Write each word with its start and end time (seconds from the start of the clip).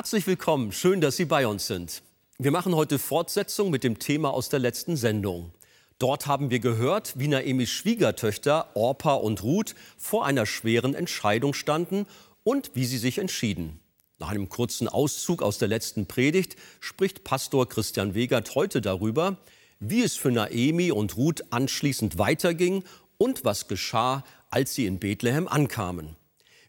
Herzlich 0.00 0.26
willkommen, 0.26 0.72
schön, 0.72 1.02
dass 1.02 1.18
Sie 1.18 1.26
bei 1.26 1.46
uns 1.46 1.66
sind. 1.66 2.00
Wir 2.38 2.52
machen 2.52 2.74
heute 2.74 2.98
Fortsetzung 2.98 3.68
mit 3.68 3.84
dem 3.84 3.98
Thema 3.98 4.30
aus 4.30 4.48
der 4.48 4.58
letzten 4.58 4.96
Sendung. 4.96 5.52
Dort 5.98 6.26
haben 6.26 6.48
wir 6.48 6.58
gehört, 6.58 7.18
wie 7.18 7.28
Naemis 7.28 7.68
Schwiegertöchter 7.68 8.74
Orpa 8.74 9.12
und 9.12 9.42
Ruth 9.42 9.74
vor 9.98 10.24
einer 10.24 10.46
schweren 10.46 10.94
Entscheidung 10.94 11.52
standen 11.52 12.06
und 12.44 12.70
wie 12.72 12.86
sie 12.86 12.96
sich 12.96 13.18
entschieden. 13.18 13.78
Nach 14.18 14.30
einem 14.30 14.48
kurzen 14.48 14.88
Auszug 14.88 15.42
aus 15.42 15.58
der 15.58 15.68
letzten 15.68 16.06
Predigt 16.06 16.56
spricht 16.80 17.22
Pastor 17.22 17.68
Christian 17.68 18.14
Wegert 18.14 18.54
heute 18.54 18.80
darüber, 18.80 19.36
wie 19.80 20.02
es 20.02 20.16
für 20.16 20.30
Naemi 20.30 20.92
und 20.92 21.18
Ruth 21.18 21.44
anschließend 21.52 22.16
weiterging 22.16 22.84
und 23.18 23.44
was 23.44 23.68
geschah, 23.68 24.24
als 24.48 24.74
sie 24.74 24.86
in 24.86 24.98
Bethlehem 24.98 25.46
ankamen. 25.46 26.16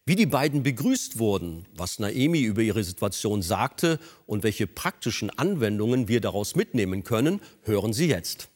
Wie 0.04 0.16
die 0.16 0.26
beiden 0.26 0.64
begrüßt 0.64 1.20
wurden, 1.20 1.64
was 1.76 2.00
Naemi 2.00 2.40
über 2.42 2.60
ihre 2.60 2.82
Situation 2.82 3.40
sagte 3.40 4.00
und 4.26 4.42
welche 4.42 4.66
praktischen 4.66 5.30
Anwendungen 5.30 6.08
wir 6.08 6.20
daraus 6.20 6.56
mitnehmen 6.56 7.04
können, 7.04 7.40
hören 7.62 7.92
Sie 7.92 8.08
jetzt. 8.08 8.48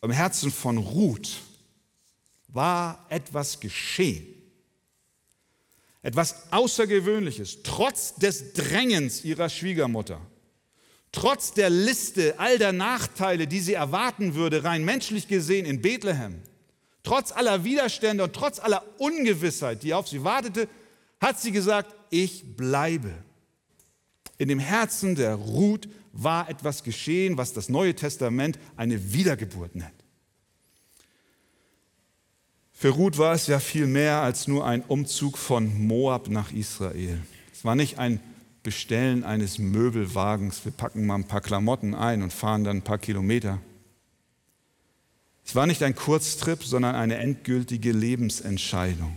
Im 0.00 0.10
Herzen 0.10 0.50
von 0.50 0.78
Ruth 0.78 1.40
war 2.48 3.04
etwas 3.10 3.60
geschehen. 3.60 4.26
Etwas 6.00 6.50
Außergewöhnliches, 6.52 7.62
trotz 7.64 8.14
des 8.14 8.54
Drängens 8.54 9.26
ihrer 9.26 9.50
Schwiegermutter. 9.50 10.20
Trotz 11.12 11.52
der 11.52 11.68
Liste 11.68 12.34
all 12.38 12.58
der 12.58 12.72
Nachteile, 12.72 13.46
die 13.46 13.60
sie 13.60 13.74
erwarten 13.74 14.34
würde, 14.34 14.64
rein 14.64 14.84
menschlich 14.84 15.28
gesehen 15.28 15.66
in 15.66 15.82
Bethlehem, 15.82 16.40
trotz 17.02 17.32
aller 17.32 17.64
Widerstände 17.64 18.24
und 18.24 18.32
trotz 18.32 18.58
aller 18.58 18.82
Ungewissheit, 18.98 19.82
die 19.82 19.92
auf 19.92 20.08
sie 20.08 20.24
wartete, 20.24 20.68
hat 21.20 21.38
sie 21.38 21.52
gesagt, 21.52 21.94
ich 22.10 22.56
bleibe. 22.56 23.12
In 24.38 24.48
dem 24.48 24.58
Herzen 24.58 25.14
der 25.14 25.34
Ruth 25.34 25.88
war 26.12 26.48
etwas 26.48 26.82
geschehen, 26.82 27.36
was 27.36 27.52
das 27.52 27.68
Neue 27.68 27.94
Testament 27.94 28.58
eine 28.76 29.12
Wiedergeburt 29.12 29.76
nennt. 29.76 29.92
Für 32.72 32.88
Ruth 32.88 33.18
war 33.18 33.34
es 33.34 33.46
ja 33.46 33.60
viel 33.60 33.86
mehr 33.86 34.22
als 34.22 34.48
nur 34.48 34.66
ein 34.66 34.82
Umzug 34.82 35.38
von 35.38 35.86
Moab 35.86 36.28
nach 36.28 36.52
Israel. 36.52 37.20
Es 37.52 37.64
war 37.64 37.76
nicht 37.76 37.98
ein 37.98 38.18
Bestellen 38.62 39.24
eines 39.24 39.58
Möbelwagens, 39.58 40.64
wir 40.64 40.72
packen 40.72 41.06
mal 41.06 41.16
ein 41.16 41.26
paar 41.26 41.40
Klamotten 41.40 41.94
ein 41.94 42.22
und 42.22 42.32
fahren 42.32 42.64
dann 42.64 42.78
ein 42.78 42.82
paar 42.82 42.98
Kilometer. 42.98 43.58
Es 45.44 45.54
war 45.54 45.66
nicht 45.66 45.82
ein 45.82 45.94
Kurztrip, 45.94 46.62
sondern 46.62 46.94
eine 46.94 47.16
endgültige 47.16 47.92
Lebensentscheidung. 47.92 49.16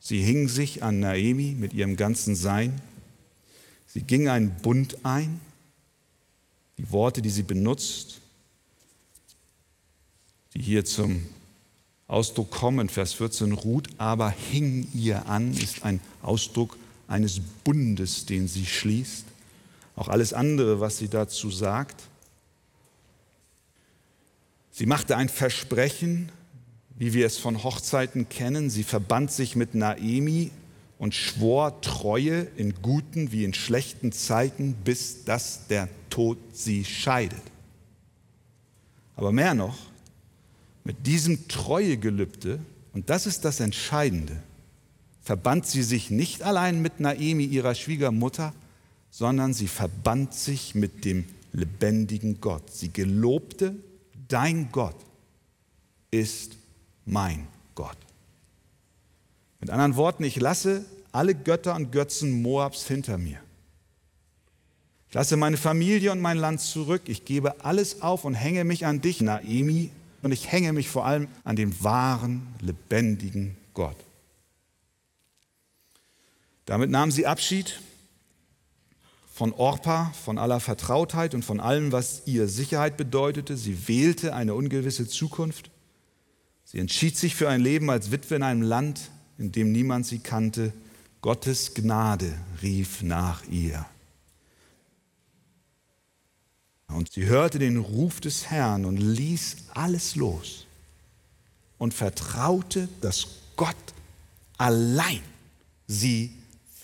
Sie 0.00 0.20
hing 0.20 0.48
sich 0.48 0.82
an 0.82 1.00
Naemi 1.00 1.54
mit 1.58 1.74
ihrem 1.74 1.96
ganzen 1.96 2.34
Sein. 2.34 2.80
Sie 3.86 4.02
ging 4.02 4.28
einen 4.28 4.50
Bund 4.62 5.04
ein. 5.04 5.40
Die 6.78 6.90
Worte, 6.90 7.22
die 7.22 7.30
sie 7.30 7.42
benutzt, 7.42 8.20
die 10.54 10.62
hier 10.62 10.84
zum 10.84 11.26
Ausdruck 12.08 12.50
kommen, 12.50 12.88
Vers 12.88 13.12
14, 13.12 13.52
Ruth 13.52 13.88
aber 13.98 14.30
hing 14.30 14.88
ihr 14.94 15.26
an, 15.26 15.52
ist 15.52 15.84
ein 15.84 16.00
Ausdruck 16.22 16.76
eines 17.12 17.40
Bundes, 17.62 18.26
den 18.26 18.48
sie 18.48 18.66
schließt. 18.66 19.26
Auch 19.94 20.08
alles 20.08 20.32
andere, 20.32 20.80
was 20.80 20.98
sie 20.98 21.08
dazu 21.08 21.50
sagt. 21.50 22.02
Sie 24.70 24.86
machte 24.86 25.16
ein 25.16 25.28
Versprechen, 25.28 26.32
wie 26.96 27.12
wir 27.12 27.26
es 27.26 27.36
von 27.36 27.62
Hochzeiten 27.62 28.28
kennen. 28.28 28.70
Sie 28.70 28.84
verband 28.84 29.30
sich 29.30 29.54
mit 29.54 29.74
Naemi 29.74 30.50
und 30.98 31.14
schwor 31.14 31.80
Treue 31.82 32.46
in 32.56 32.74
guten 32.80 33.32
wie 33.32 33.44
in 33.44 33.52
schlechten 33.52 34.12
Zeiten, 34.12 34.74
bis 34.84 35.24
dass 35.24 35.66
der 35.66 35.88
Tod 36.08 36.38
sie 36.52 36.84
scheidet. 36.84 37.42
Aber 39.16 39.32
mehr 39.32 39.54
noch, 39.54 39.76
mit 40.84 41.06
diesem 41.06 41.48
Treuegelübde, 41.48 42.58
und 42.94 43.10
das 43.10 43.26
ist 43.26 43.44
das 43.44 43.60
Entscheidende, 43.60 44.42
verband 45.22 45.66
sie 45.66 45.82
sich 45.82 46.10
nicht 46.10 46.42
allein 46.42 46.82
mit 46.82 47.00
Naemi, 47.00 47.44
ihrer 47.44 47.74
Schwiegermutter, 47.74 48.52
sondern 49.10 49.54
sie 49.54 49.68
verband 49.68 50.34
sich 50.34 50.74
mit 50.74 51.04
dem 51.04 51.24
lebendigen 51.52 52.40
Gott. 52.40 52.70
Sie 52.72 52.92
gelobte, 52.92 53.76
dein 54.28 54.70
Gott 54.72 54.96
ist 56.10 56.56
mein 57.04 57.46
Gott. 57.74 57.96
Mit 59.60 59.70
anderen 59.70 59.96
Worten, 59.96 60.24
ich 60.24 60.36
lasse 60.36 60.84
alle 61.12 61.34
Götter 61.34 61.76
und 61.76 61.92
Götzen 61.92 62.42
Moabs 62.42 62.86
hinter 62.86 63.18
mir. 63.18 63.38
Ich 65.08 65.14
lasse 65.14 65.36
meine 65.36 65.58
Familie 65.58 66.10
und 66.10 66.20
mein 66.20 66.38
Land 66.38 66.60
zurück. 66.60 67.02
Ich 67.06 67.26
gebe 67.26 67.64
alles 67.64 68.00
auf 68.00 68.24
und 68.24 68.34
hänge 68.34 68.64
mich 68.64 68.86
an 68.86 69.02
dich, 69.02 69.20
Naemi, 69.20 69.90
und 70.22 70.32
ich 70.32 70.50
hänge 70.50 70.72
mich 70.72 70.88
vor 70.88 71.04
allem 71.04 71.28
an 71.44 71.56
den 71.56 71.82
wahren, 71.84 72.46
lebendigen 72.60 73.56
Gott. 73.74 73.96
Damit 76.72 76.88
nahm 76.88 77.10
sie 77.10 77.26
Abschied 77.26 77.82
von 79.30 79.52
Orpa, 79.52 80.10
von 80.24 80.38
aller 80.38 80.58
Vertrautheit 80.58 81.34
und 81.34 81.44
von 81.44 81.60
allem, 81.60 81.92
was 81.92 82.22
ihr 82.24 82.48
Sicherheit 82.48 82.96
bedeutete. 82.96 83.58
Sie 83.58 83.88
wählte 83.88 84.34
eine 84.34 84.54
ungewisse 84.54 85.06
Zukunft. 85.06 85.70
Sie 86.64 86.78
entschied 86.78 87.18
sich 87.18 87.34
für 87.34 87.50
ein 87.50 87.60
Leben 87.60 87.90
als 87.90 88.10
Witwe 88.10 88.36
in 88.36 88.42
einem 88.42 88.62
Land, 88.62 89.10
in 89.36 89.52
dem 89.52 89.70
niemand 89.70 90.06
sie 90.06 90.20
kannte. 90.20 90.72
Gottes 91.20 91.74
Gnade 91.74 92.32
rief 92.62 93.02
nach 93.02 93.44
ihr. 93.50 93.84
Und 96.88 97.12
sie 97.12 97.26
hörte 97.26 97.58
den 97.58 97.76
Ruf 97.76 98.18
des 98.18 98.50
Herrn 98.50 98.86
und 98.86 98.96
ließ 98.96 99.56
alles 99.74 100.16
los 100.16 100.66
und 101.76 101.92
vertraute, 101.92 102.88
dass 103.02 103.26
Gott 103.56 103.76
allein 104.56 105.20
sie 105.86 106.32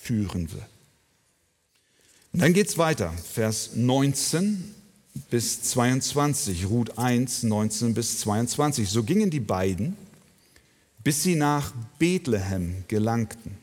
führen 0.08 0.50
wird. 0.52 0.64
Und 2.32 2.40
dann 2.40 2.54
geht 2.54 2.68
es 2.68 2.78
weiter, 2.78 3.12
Vers 3.12 3.72
19 3.74 4.74
bis 5.30 5.62
22, 5.64 6.66
Ruth 6.66 6.96
1, 6.96 7.42
19 7.42 7.92
bis 7.92 8.20
22. 8.20 8.88
So 8.88 9.02
gingen 9.02 9.28
die 9.28 9.40
beiden, 9.40 9.96
bis 11.04 11.22
sie 11.22 11.34
nach 11.34 11.72
Bethlehem 11.98 12.84
gelangten. 12.88 13.58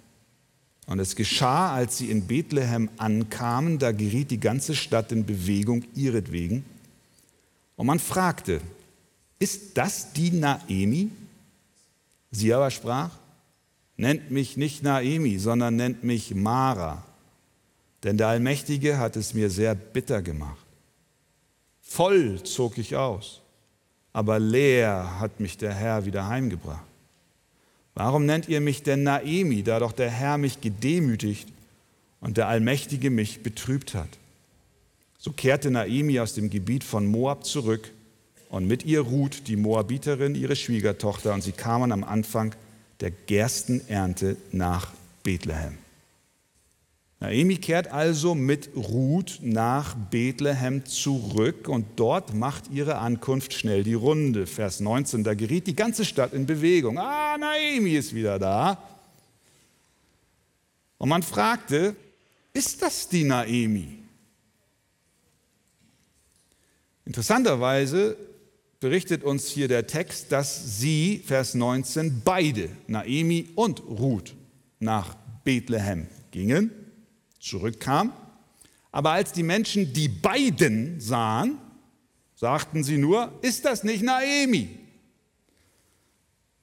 Und 0.85 0.99
es 0.99 1.15
geschah, 1.15 1.73
als 1.73 1.97
sie 1.97 2.11
in 2.11 2.27
Bethlehem 2.27 2.89
ankamen, 2.97 3.79
da 3.79 3.91
geriet 3.91 4.29
die 4.29 4.39
ganze 4.39 4.75
Stadt 4.75 5.11
in 5.11 5.25
Bewegung 5.25 5.83
ihretwegen. 5.95 6.63
Und 7.75 7.87
man 7.87 7.97
fragte, 7.97 8.61
ist 9.39 9.75
das 9.75 10.13
die 10.13 10.29
Naemi? 10.29 11.09
Sie 12.29 12.53
aber 12.53 12.69
sprach, 12.69 13.09
nennt 13.97 14.31
mich 14.31 14.57
nicht 14.57 14.83
Naemi, 14.83 15.37
sondern 15.39 15.75
nennt 15.75 16.03
mich 16.03 16.35
Mara, 16.35 17.03
denn 18.03 18.17
der 18.17 18.27
Allmächtige 18.27 18.97
hat 18.97 19.15
es 19.15 19.33
mir 19.33 19.49
sehr 19.49 19.75
bitter 19.75 20.21
gemacht. 20.21 20.65
Voll 21.81 22.43
zog 22.43 22.77
ich 22.77 22.95
aus, 22.95 23.41
aber 24.13 24.39
leer 24.39 25.19
hat 25.19 25.39
mich 25.39 25.57
der 25.57 25.73
Herr 25.73 26.05
wieder 26.05 26.27
heimgebracht. 26.27 26.83
Warum 27.93 28.25
nennt 28.25 28.49
ihr 28.49 28.59
mich 28.59 28.83
denn 28.83 29.03
Naemi, 29.03 29.63
da 29.63 29.79
doch 29.79 29.93
der 29.93 30.09
Herr 30.09 30.37
mich 30.37 30.59
gedemütigt 30.59 31.47
und 32.19 32.35
der 32.35 32.47
Allmächtige 32.49 33.09
mich 33.09 33.41
betrübt 33.41 33.93
hat? 33.93 34.09
So 35.17 35.31
kehrte 35.31 35.71
Naemi 35.71 36.19
aus 36.19 36.33
dem 36.33 36.49
Gebiet 36.49 36.83
von 36.83 37.07
Moab 37.07 37.45
zurück 37.45 37.91
und 38.49 38.67
mit 38.67 38.83
ihr 38.83 38.99
Ruth, 39.01 39.47
die 39.47 39.55
Moabiterin, 39.55 40.35
ihre 40.35 40.55
Schwiegertochter, 40.55 41.33
und 41.33 41.41
sie 41.41 41.53
kamen 41.53 41.91
am 41.91 42.03
Anfang 42.03 42.53
der 43.01 43.11
Gerstenernte 43.11 44.37
nach 44.51 44.91
Bethlehem. 45.23 45.77
Naemi 47.19 47.57
kehrt 47.57 47.87
also 47.87 48.35
mit 48.35 48.69
Ruth 48.75 49.39
nach 49.41 49.95
Bethlehem 49.95 50.85
zurück 50.85 51.67
und 51.67 51.85
dort 51.95 52.33
macht 52.33 52.69
ihre 52.71 52.97
Ankunft 52.97 53.53
schnell 53.53 53.83
die 53.83 53.93
Runde. 53.93 54.45
Vers 54.47 54.79
19, 54.79 55.23
da 55.23 55.33
geriet 55.33 55.65
die 55.65 55.75
ganze 55.75 56.05
Stadt 56.05 56.33
in 56.33 56.45
Bewegung. 56.45 56.99
Ah, 56.99 57.37
Naemi 57.37 57.95
ist 57.95 58.13
wieder 58.13 58.37
da. 58.37 58.77
Und 60.97 61.09
man 61.09 61.23
fragte, 61.23 61.95
ist 62.53 62.81
das 62.81 63.07
die 63.09 63.23
Naemi? 63.23 63.99
Interessanterweise 67.05 68.17
berichtet 68.85 69.23
uns 69.23 69.47
hier 69.47 69.67
der 69.67 69.87
Text, 69.87 70.31
dass 70.31 70.79
sie, 70.79 71.23
Vers 71.25 71.55
19, 71.55 72.21
beide, 72.23 72.69
Naemi 72.85 73.49
und 73.55 73.81
Ruth, 73.81 74.35
nach 74.77 75.15
Bethlehem 75.43 76.05
gingen 76.29 76.69
zurückkam. 77.39 78.13
Aber 78.91 79.09
als 79.13 79.31
die 79.31 79.41
Menschen 79.41 79.91
die 79.91 80.07
beiden 80.07 80.99
sahen, 80.99 81.57
sagten 82.35 82.83
sie 82.83 82.99
nur, 82.99 83.33
ist 83.41 83.65
das 83.65 83.83
nicht 83.83 84.03
Naemi? 84.03 84.69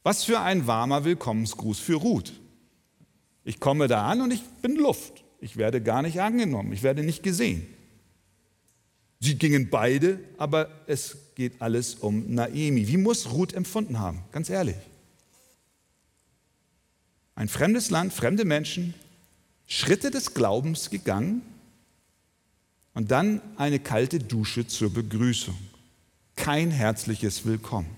Was 0.05 0.23
für 0.23 0.39
ein 0.39 0.69
warmer 0.69 1.05
Willkommensgruß 1.05 1.81
für 1.81 1.97
Ruth. 1.97 2.35
Ich 3.43 3.59
komme 3.59 3.89
da 3.89 4.07
an 4.07 4.21
und 4.21 4.31
ich 4.31 4.45
bin 4.63 4.77
Luft. 4.77 5.25
Ich 5.41 5.57
werde 5.57 5.83
gar 5.83 6.03
nicht 6.03 6.21
angenommen, 6.21 6.73
ich 6.73 6.85
werde 6.85 7.03
nicht 7.03 7.25
gesehen. 7.25 7.67
Sie 9.25 9.37
gingen 9.37 9.71
beide, 9.71 10.19
aber 10.37 10.69
es 10.89 11.17
geht 11.37 11.63
alles 11.63 11.95
um 11.95 12.35
Naemi. 12.35 12.89
Wie 12.89 12.97
muss 12.97 13.31
Ruth 13.31 13.53
empfunden 13.53 14.01
haben? 14.01 14.25
Ganz 14.33 14.51
ehrlich. 14.51 14.75
Ein 17.37 17.47
fremdes 17.47 17.91
Land, 17.91 18.13
fremde 18.13 18.45
Menschen, 18.45 18.95
Schritte 19.69 20.11
des 20.11 20.35
Glaubens 20.35 20.91
gegangen 20.91 21.41
und 22.95 23.13
dann 23.13 23.41
eine 23.57 23.79
kalte 23.79 24.19
Dusche 24.19 24.67
zur 24.67 24.93
Begrüßung. 24.93 25.57
Kein 26.35 26.73
herzliches 26.73 27.47
Willkommen. 27.47 27.97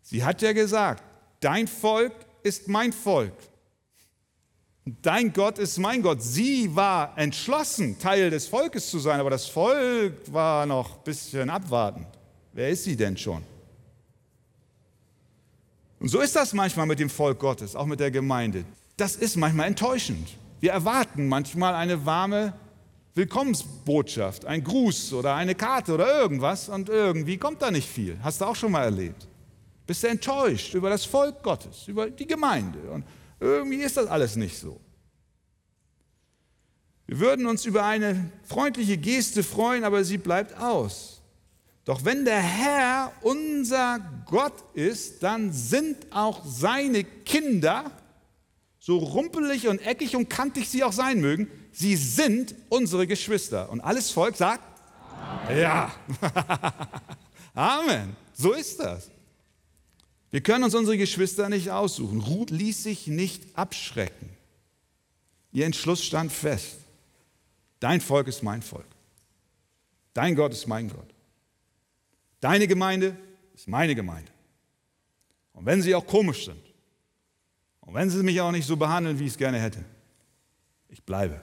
Sie 0.00 0.24
hat 0.24 0.40
ja 0.40 0.54
gesagt, 0.54 1.02
dein 1.40 1.68
Volk 1.68 2.14
ist 2.42 2.66
mein 2.66 2.94
Volk. 2.94 3.34
Dein 4.84 5.32
Gott 5.32 5.58
ist 5.58 5.78
mein 5.78 6.02
Gott. 6.02 6.22
Sie 6.22 6.74
war 6.74 7.16
entschlossen, 7.16 7.98
Teil 7.98 8.30
des 8.30 8.48
Volkes 8.48 8.90
zu 8.90 8.98
sein, 8.98 9.20
aber 9.20 9.30
das 9.30 9.46
Volk 9.46 10.32
war 10.32 10.66
noch 10.66 10.96
ein 10.98 11.04
bisschen 11.04 11.50
abwartend. 11.50 12.08
Wer 12.52 12.70
ist 12.70 12.84
sie 12.84 12.96
denn 12.96 13.16
schon? 13.16 13.44
Und 16.00 16.08
so 16.08 16.20
ist 16.20 16.34
das 16.34 16.52
manchmal 16.52 16.86
mit 16.86 16.98
dem 16.98 17.08
Volk 17.08 17.38
Gottes, 17.38 17.76
auch 17.76 17.86
mit 17.86 18.00
der 18.00 18.10
Gemeinde. 18.10 18.64
Das 18.96 19.14
ist 19.14 19.36
manchmal 19.36 19.68
enttäuschend. 19.68 20.28
Wir 20.58 20.72
erwarten 20.72 21.28
manchmal 21.28 21.76
eine 21.76 22.04
warme 22.04 22.52
Willkommensbotschaft, 23.14 24.46
ein 24.46 24.64
Gruß 24.64 25.12
oder 25.12 25.36
eine 25.36 25.54
Karte 25.54 25.94
oder 25.94 26.22
irgendwas 26.22 26.68
und 26.68 26.88
irgendwie 26.88 27.36
kommt 27.36 27.62
da 27.62 27.70
nicht 27.70 27.88
viel. 27.88 28.18
Hast 28.22 28.40
du 28.40 28.46
auch 28.46 28.56
schon 28.56 28.72
mal 28.72 28.82
erlebt? 28.82 29.28
Bist 29.86 30.02
du 30.02 30.08
enttäuscht 30.08 30.74
über 30.74 30.90
das 30.90 31.04
Volk 31.04 31.40
Gottes, 31.42 31.86
über 31.86 32.10
die 32.10 32.26
Gemeinde 32.26 32.80
und 32.90 33.04
irgendwie 33.42 33.82
ist 33.82 33.96
das 33.96 34.06
alles 34.06 34.36
nicht 34.36 34.58
so. 34.58 34.80
Wir 37.06 37.18
würden 37.18 37.46
uns 37.46 37.66
über 37.66 37.84
eine 37.84 38.30
freundliche 38.44 38.96
Geste 38.96 39.42
freuen, 39.42 39.84
aber 39.84 40.04
sie 40.04 40.16
bleibt 40.16 40.56
aus. 40.56 41.20
Doch 41.84 42.04
wenn 42.04 42.24
der 42.24 42.40
Herr 42.40 43.12
unser 43.22 43.98
Gott 44.26 44.54
ist, 44.74 45.22
dann 45.22 45.52
sind 45.52 45.96
auch 46.12 46.44
seine 46.46 47.02
Kinder, 47.02 47.90
so 48.78 48.98
rumpelig 48.98 49.66
und 49.66 49.84
eckig 49.84 50.14
und 50.14 50.30
kantig 50.30 50.68
sie 50.68 50.84
auch 50.84 50.92
sein 50.92 51.20
mögen, 51.20 51.48
sie 51.72 51.96
sind 51.96 52.54
unsere 52.68 53.08
Geschwister. 53.08 53.68
Und 53.70 53.80
alles 53.80 54.10
Volk 54.10 54.36
sagt, 54.36 54.62
Amen. 55.46 55.58
ja. 55.58 55.92
Amen. 57.54 58.16
So 58.32 58.52
ist 58.52 58.78
das. 58.78 59.10
Wir 60.32 60.40
können 60.40 60.64
uns 60.64 60.74
unsere 60.74 60.96
Geschwister 60.96 61.48
nicht 61.50 61.70
aussuchen. 61.70 62.20
Ruth 62.20 62.50
ließ 62.50 62.82
sich 62.82 63.06
nicht 63.06 63.56
abschrecken. 63.56 64.30
Ihr 65.52 65.66
Entschluss 65.66 66.02
stand 66.02 66.32
fest. 66.32 66.78
Dein 67.80 68.00
Volk 68.00 68.28
ist 68.28 68.42
mein 68.42 68.62
Volk. 68.62 68.86
Dein 70.14 70.34
Gott 70.34 70.52
ist 70.52 70.66
mein 70.66 70.88
Gott. 70.88 71.14
Deine 72.40 72.66
Gemeinde 72.66 73.16
ist 73.54 73.68
meine 73.68 73.94
Gemeinde. 73.94 74.32
Und 75.52 75.66
wenn 75.66 75.82
sie 75.82 75.94
auch 75.94 76.06
komisch 76.06 76.46
sind, 76.46 76.62
und 77.82 77.94
wenn 77.94 78.08
sie 78.08 78.22
mich 78.22 78.40
auch 78.40 78.52
nicht 78.52 78.66
so 78.66 78.76
behandeln, 78.76 79.18
wie 79.18 79.24
ich 79.24 79.32
es 79.32 79.38
gerne 79.38 79.60
hätte, 79.60 79.84
ich 80.88 81.02
bleibe. 81.02 81.42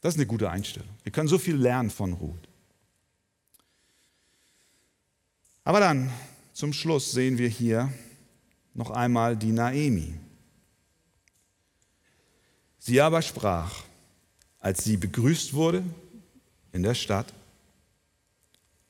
Das 0.00 0.14
ist 0.14 0.18
eine 0.18 0.26
gute 0.26 0.50
Einstellung. 0.50 0.88
Wir 1.04 1.12
können 1.12 1.28
so 1.28 1.38
viel 1.38 1.56
lernen 1.56 1.90
von 1.90 2.12
Ruth. 2.14 2.48
Aber 5.62 5.80
dann 5.80 6.10
zum 6.58 6.72
Schluss 6.72 7.12
sehen 7.12 7.38
wir 7.38 7.48
hier 7.48 7.92
noch 8.74 8.90
einmal 8.90 9.36
die 9.36 9.52
Naemi. 9.52 10.14
Sie 12.80 13.00
aber 13.00 13.22
sprach, 13.22 13.84
als 14.58 14.82
sie 14.82 14.96
begrüßt 14.96 15.54
wurde 15.54 15.84
in 16.72 16.82
der 16.82 16.94
Stadt, 16.94 17.32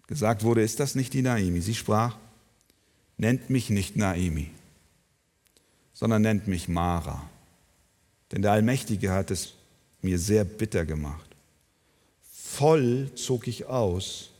gesagt 0.06 0.44
wurde, 0.44 0.62
ist 0.62 0.80
das 0.80 0.94
nicht 0.94 1.12
die 1.12 1.20
Naemi? 1.20 1.60
Sie 1.60 1.74
sprach, 1.74 2.16
nennt 3.18 3.50
mich 3.50 3.68
nicht 3.68 3.96
Naemi, 3.96 4.48
sondern 5.92 6.22
nennt 6.22 6.48
mich 6.48 6.68
Mara. 6.68 7.28
Denn 8.32 8.40
der 8.40 8.52
Allmächtige 8.52 9.10
hat 9.10 9.30
es 9.30 9.52
mir 10.00 10.18
sehr 10.18 10.44
bitter 10.44 10.86
gemacht. 10.86 11.36
Voll 12.32 13.10
zog 13.14 13.46
ich 13.46 13.66
aus, 13.66 14.30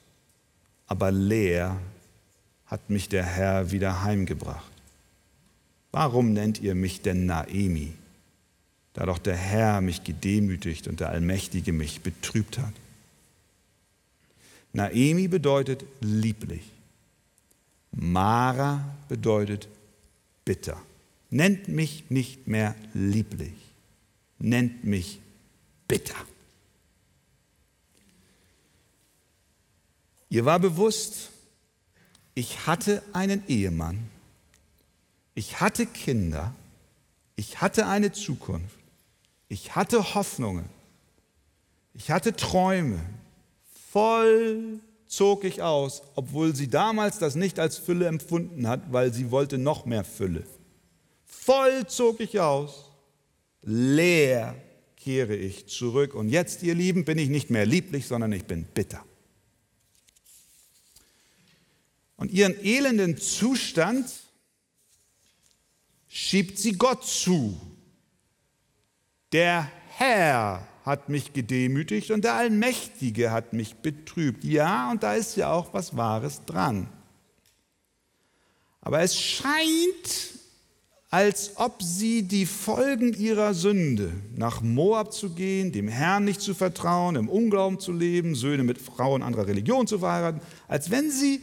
aber 0.86 1.12
leer 1.12 1.78
hat 2.68 2.90
mich 2.90 3.08
der 3.08 3.24
Herr 3.24 3.70
wieder 3.70 4.04
heimgebracht. 4.04 4.70
Warum 5.90 6.32
nennt 6.32 6.60
ihr 6.60 6.74
mich 6.74 7.00
denn 7.00 7.26
Naemi, 7.26 7.94
da 8.92 9.06
doch 9.06 9.18
der 9.18 9.36
Herr 9.36 9.80
mich 9.80 10.04
gedemütigt 10.04 10.86
und 10.86 11.00
der 11.00 11.08
Allmächtige 11.08 11.72
mich 11.72 12.02
betrübt 12.02 12.58
hat? 12.58 12.74
Naemi 14.72 15.28
bedeutet 15.28 15.84
lieblich. 16.00 16.62
Mara 17.90 18.84
bedeutet 19.08 19.66
bitter. 20.44 20.80
Nennt 21.30 21.68
mich 21.68 22.04
nicht 22.10 22.46
mehr 22.46 22.74
lieblich, 22.94 23.54
nennt 24.38 24.84
mich 24.84 25.20
bitter. 25.86 26.14
Ihr 30.30 30.44
war 30.44 30.58
bewusst, 30.58 31.30
ich 32.38 32.68
hatte 32.68 33.02
einen 33.12 33.42
Ehemann, 33.48 34.08
ich 35.34 35.60
hatte 35.60 35.86
Kinder, 35.86 36.54
ich 37.34 37.60
hatte 37.60 37.88
eine 37.88 38.12
Zukunft, 38.12 38.78
ich 39.48 39.74
hatte 39.74 40.14
Hoffnungen, 40.14 40.66
ich 41.94 42.12
hatte 42.12 42.36
Träume, 42.36 43.00
voll 43.90 44.78
zog 45.08 45.42
ich 45.42 45.62
aus, 45.62 46.02
obwohl 46.14 46.54
sie 46.54 46.68
damals 46.68 47.18
das 47.18 47.34
nicht 47.34 47.58
als 47.58 47.76
Fülle 47.76 48.06
empfunden 48.06 48.68
hat, 48.68 48.92
weil 48.92 49.12
sie 49.12 49.32
wollte 49.32 49.58
noch 49.58 49.84
mehr 49.84 50.04
Fülle. 50.04 50.44
Voll 51.24 51.88
zog 51.88 52.20
ich 52.20 52.38
aus, 52.38 52.84
leer 53.62 54.54
kehre 54.96 55.34
ich 55.34 55.66
zurück. 55.66 56.14
Und 56.14 56.28
jetzt, 56.28 56.62
ihr 56.62 56.76
Lieben, 56.76 57.04
bin 57.04 57.18
ich 57.18 57.30
nicht 57.30 57.50
mehr 57.50 57.66
lieblich, 57.66 58.06
sondern 58.06 58.30
ich 58.30 58.44
bin 58.44 58.62
bitter 58.62 59.02
und 62.18 62.32
ihren 62.32 62.62
elenden 62.62 63.16
Zustand 63.16 64.06
schiebt 66.08 66.58
sie 66.58 66.72
Gott 66.72 67.06
zu. 67.06 67.58
Der 69.32 69.70
Herr 69.90 70.66
hat 70.84 71.08
mich 71.08 71.32
gedemütigt 71.32 72.10
und 72.10 72.24
der 72.24 72.34
Allmächtige 72.34 73.30
hat 73.30 73.52
mich 73.52 73.76
betrübt. 73.76 74.44
Ja, 74.44 74.90
und 74.90 75.02
da 75.02 75.14
ist 75.14 75.36
ja 75.36 75.52
auch 75.52 75.72
was 75.72 75.96
Wahres 75.96 76.44
dran. 76.44 76.88
Aber 78.80 79.00
es 79.00 79.16
scheint, 79.16 80.38
als 81.10 81.52
ob 81.56 81.82
sie 81.82 82.22
die 82.22 82.46
Folgen 82.46 83.12
ihrer 83.12 83.54
Sünde, 83.54 84.12
nach 84.34 84.60
Moab 84.60 85.12
zu 85.12 85.30
gehen, 85.30 85.72
dem 85.72 85.88
Herrn 85.88 86.24
nicht 86.24 86.40
zu 86.40 86.54
vertrauen, 86.54 87.14
im 87.14 87.28
Unglauben 87.28 87.78
zu 87.78 87.92
leben, 87.92 88.34
Söhne 88.34 88.64
mit 88.64 88.78
Frauen 88.78 89.22
anderer 89.22 89.46
Religion 89.46 89.86
zu 89.86 90.00
verheiraten, 90.00 90.40
als 90.66 90.90
wenn 90.90 91.10
sie 91.10 91.42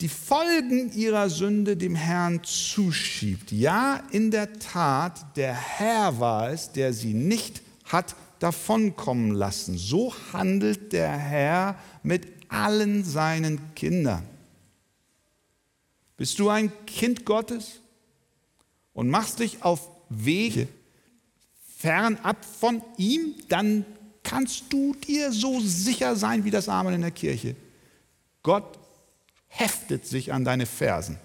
die 0.00 0.08
Folgen 0.08 0.92
ihrer 0.92 1.30
Sünde 1.30 1.76
dem 1.76 1.94
Herrn 1.94 2.42
zuschiebt. 2.44 3.52
Ja, 3.52 4.02
in 4.10 4.30
der 4.30 4.58
Tat, 4.58 5.36
der 5.36 5.54
Herr 5.54 6.20
war 6.20 6.50
es, 6.50 6.72
der 6.72 6.92
sie 6.92 7.14
nicht 7.14 7.62
hat 7.84 8.14
davonkommen 8.38 9.32
lassen. 9.32 9.78
So 9.78 10.14
handelt 10.32 10.92
der 10.92 11.10
Herr 11.10 11.76
mit 12.02 12.26
allen 12.48 13.04
seinen 13.04 13.74
Kindern. 13.74 14.22
Bist 16.16 16.38
du 16.38 16.48
ein 16.48 16.72
Kind 16.86 17.24
Gottes 17.24 17.80
und 18.92 19.08
machst 19.08 19.38
dich 19.38 19.62
auf 19.62 19.90
Wege 20.08 20.68
fernab 21.76 22.44
von 22.44 22.82
ihm, 22.96 23.34
dann 23.48 23.84
kannst 24.22 24.64
du 24.70 24.94
dir 24.94 25.30
so 25.30 25.60
sicher 25.60 26.16
sein 26.16 26.44
wie 26.44 26.50
das 26.50 26.68
Amen 26.68 26.94
in 26.94 27.00
der 27.02 27.10
Kirche. 27.10 27.54
Gott 28.42 28.78
heftet 29.58 30.06
sich 30.06 30.32
an 30.32 30.44
deine 30.44 30.66
Fersen. 30.66 31.18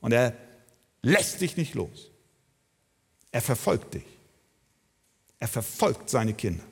Und 0.00 0.12
er 0.12 0.34
lässt 1.02 1.40
dich 1.40 1.56
nicht 1.56 1.74
los. 1.74 2.10
Er 3.32 3.42
verfolgt 3.42 3.94
dich. 3.94 4.06
Er 5.38 5.48
verfolgt 5.48 6.10
seine 6.10 6.34
Kinder. 6.34 6.64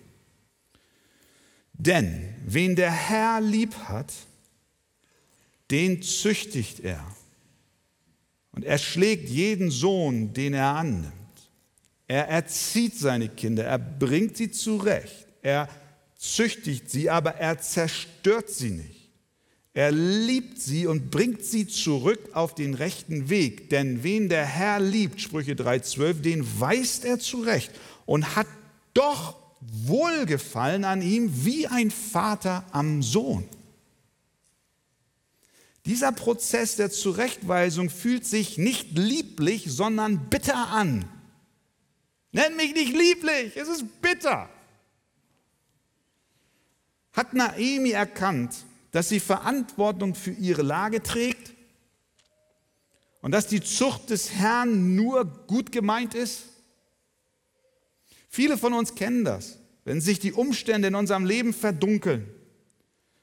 Denn 1.73 2.35
wen 2.47 2.77
der 2.77 2.91
Herr 2.91 3.41
lieb 3.41 3.75
hat, 3.89 4.13
den 5.71 6.03
züchtigt 6.03 6.81
er. 6.81 7.05
Und 8.53 8.65
er 8.65 8.79
schlägt 8.79 9.29
jeden 9.29 9.71
Sohn, 9.71 10.33
den 10.33 10.55
er 10.55 10.77
annimmt. 10.77 11.13
Er 12.07 12.29
erzieht 12.29 12.97
seine 12.97 13.29
Kinder, 13.29 13.65
er 13.65 13.79
bringt 13.79 14.37
sie 14.37 14.51
zurecht, 14.51 15.27
er 15.43 15.69
züchtigt 16.17 16.91
sie, 16.91 17.11
aber 17.11 17.37
er 17.37 17.59
zerstört 17.59 18.51
sie 18.51 18.71
nicht. 18.71 19.04
Er 19.77 19.91
liebt 19.91 20.61
sie 20.61 20.87
und 20.87 21.11
bringt 21.11 21.45
sie 21.45 21.67
zurück 21.67 22.21
auf 22.33 22.55
den 22.55 22.75
rechten 22.75 23.29
Weg. 23.29 23.71
Denn 23.71 24.05
wen 24.05 24.29
der 24.29 24.47
Herr 24.47 24.79
liebt, 24.79 25.21
Sprüche 25.21 25.55
3,12, 25.55 26.21
den 26.21 26.61
weist 26.61 27.05
er 27.05 27.19
zurecht 27.19 27.73
und 28.07 28.37
hat 28.37 28.47
doch 28.95 29.37
Wohlgefallen 29.61 30.85
an 30.85 31.03
ihm 31.03 31.45
wie 31.45 31.67
ein 31.67 31.91
Vater 31.91 32.65
am 32.71 33.03
Sohn. 33.03 33.49
Dieser 35.87 36.13
Prozess 36.13 36.77
der 36.77 36.91
Zurechtweisung 36.91 37.91
fühlt 37.91 38.25
sich 38.25 38.57
nicht 38.57 38.97
lieblich, 38.97 39.65
sondern 39.69 40.31
bitter 40.31 40.69
an. 40.69 41.05
Nenn 42.31 42.57
mich 42.57 42.75
nicht 42.75 42.93
lieblich, 42.93 43.57
es 43.57 43.69
ist 43.69 44.01
bitter. 44.01 44.49
Hat 47.13 47.35
Naemi 47.35 47.91
erkannt, 47.91 48.55
dass 48.95 49.09
sie 49.09 49.19
Verantwortung 49.19 50.15
für 50.15 50.31
ihre 50.31 50.63
Lage 50.63 51.03
trägt 51.03 51.53
und 53.23 53.33
dass 53.33 53.49
die 53.49 53.61
Zucht 53.61 54.11
des 54.11 54.31
Herrn 54.31 54.95
nur 54.95 55.25
gut 55.49 55.73
gemeint 55.73 56.15
ist? 56.15 56.45
Viele 58.29 58.57
von 58.57 58.73
uns 58.73 58.95
kennen 58.95 59.25
das. 59.25 59.59
Wenn 59.85 60.01
sich 60.01 60.21
die 60.21 60.33
Umstände 60.33 60.87
in 60.87 60.95
unserem 60.95 61.25
Leben 61.27 61.53
verdunkeln, 61.53 62.29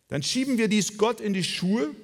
dann 0.09 0.21
schieben 0.21 0.57
wir 0.57 0.67
dies 0.67 0.97
Gott 0.97 1.21
in 1.21 1.31
die 1.33 1.45
Schuhe. 1.45 1.95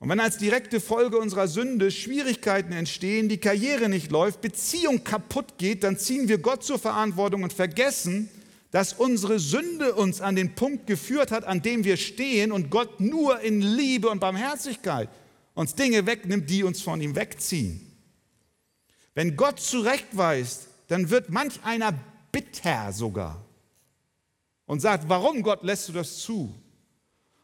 Und 0.00 0.08
wenn 0.08 0.18
als 0.18 0.38
direkte 0.38 0.80
Folge 0.80 1.18
unserer 1.18 1.46
Sünde 1.46 1.92
Schwierigkeiten 1.92 2.72
entstehen, 2.72 3.28
die 3.28 3.38
Karriere 3.38 3.88
nicht 3.88 4.10
läuft, 4.10 4.40
Beziehung 4.40 5.04
kaputt 5.04 5.56
geht, 5.56 5.84
dann 5.84 5.98
ziehen 5.98 6.26
wir 6.26 6.38
Gott 6.38 6.64
zur 6.64 6.80
Verantwortung 6.80 7.44
und 7.44 7.52
vergessen, 7.52 8.28
dass 8.70 8.92
unsere 8.92 9.38
Sünde 9.38 9.94
uns 9.94 10.20
an 10.20 10.36
den 10.36 10.54
Punkt 10.54 10.86
geführt 10.86 11.30
hat, 11.30 11.44
an 11.44 11.62
dem 11.62 11.84
wir 11.84 11.96
stehen 11.96 12.52
und 12.52 12.70
Gott 12.70 13.00
nur 13.00 13.40
in 13.40 13.62
Liebe 13.62 14.10
und 14.10 14.20
Barmherzigkeit 14.20 15.08
uns 15.54 15.74
Dinge 15.74 16.06
wegnimmt, 16.06 16.48
die 16.50 16.62
uns 16.62 16.82
von 16.82 17.00
ihm 17.00 17.16
wegziehen. 17.16 17.80
Wenn 19.14 19.36
Gott 19.36 19.58
zurechtweist, 19.58 20.68
dann 20.88 21.10
wird 21.10 21.30
manch 21.30 21.64
einer 21.64 21.92
bitter 22.30 22.92
sogar 22.92 23.44
und 24.66 24.80
sagt, 24.80 25.08
warum 25.08 25.42
Gott 25.42 25.62
lässt 25.64 25.88
du 25.88 25.92
das 25.92 26.18
zu? 26.18 26.54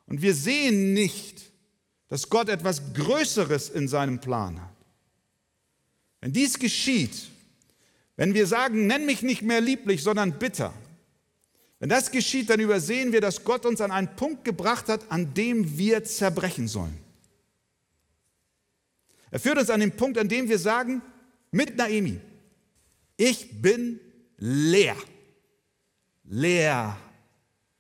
Und 0.07 0.21
wir 0.21 0.35
sehen 0.35 0.93
nicht, 0.93 1.43
dass 2.09 2.29
Gott 2.29 2.49
etwas 2.49 2.93
Größeres 2.93 3.71
in 3.71 3.89
seinem 3.89 4.21
Plan 4.21 4.61
hat. 4.61 4.75
Wenn 6.21 6.33
dies 6.33 6.59
geschieht, 6.59 7.29
wenn 8.17 8.35
wir 8.35 8.47
sagen, 8.47 8.87
nenn 8.87 9.07
mich 9.07 9.23
nicht 9.23 9.43
mehr 9.43 9.61
lieblich, 9.61 10.03
sondern 10.03 10.39
bitter, 10.39 10.73
wenn 11.79 11.89
das 11.89 12.11
geschieht, 12.11 12.51
dann 12.51 12.61
übersehen 12.61 13.13
wir, 13.13 13.21
dass 13.21 13.45
Gott 13.45 13.67
uns 13.67 13.81
an 13.81 13.91
einen 13.91 14.15
Punkt 14.17 14.45
gebracht 14.45 14.89
hat, 14.89 15.11
an 15.11 15.35
dem 15.35 15.77
wir 15.77 16.05
zerbrechen 16.05 16.69
sollen. 16.69 16.99
Er 19.31 19.41
führt 19.41 19.59
uns 19.59 19.71
an 19.71 19.81
den 19.81 19.97
Punkt, 19.97 20.17
an 20.17 20.29
dem 20.29 20.49
wir 20.49 20.59
sagen, 20.59 21.03
mit 21.51 21.77
Naemi, 21.77 22.21
ich 23.17 23.61
bin 23.61 24.01
leer. 24.39 24.97
Leer 26.25 26.97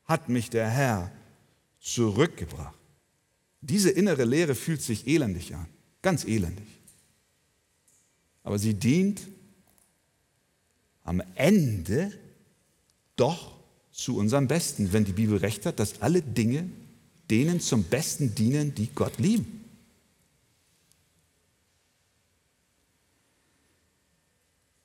hat 0.04 0.28
mich 0.28 0.50
der 0.50 0.68
Herr 0.68 1.10
zurückgebracht. 1.80 2.78
Diese 3.60 3.90
innere 3.90 4.24
Leere 4.24 4.54
fühlt 4.54 4.82
sich 4.82 5.06
elendig 5.06 5.54
an, 5.54 5.66
ganz 6.02 6.24
elendig. 6.24 6.66
Aber 8.42 8.58
sie 8.58 8.74
dient 8.74 9.22
am 11.02 11.22
Ende 11.34 12.12
doch 13.16 13.53
zu 13.94 14.16
unserem 14.16 14.48
Besten, 14.48 14.92
wenn 14.92 15.04
die 15.04 15.12
Bibel 15.12 15.38
recht 15.38 15.64
hat, 15.66 15.78
dass 15.78 16.02
alle 16.02 16.20
Dinge 16.20 16.68
denen 17.30 17.60
zum 17.60 17.84
Besten 17.84 18.34
dienen, 18.34 18.74
die 18.74 18.88
Gott 18.92 19.18
lieben. 19.18 19.64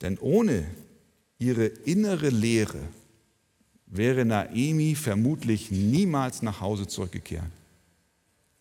Denn 0.01 0.17
ohne 0.19 0.65
ihre 1.39 1.65
innere 1.65 2.29
Lehre 2.29 2.79
wäre 3.87 4.23
Naemi 4.25 4.93
vermutlich 4.93 5.71
niemals 5.71 6.43
nach 6.43 6.61
Hause 6.61 6.87
zurückgekehrt. 6.87 7.49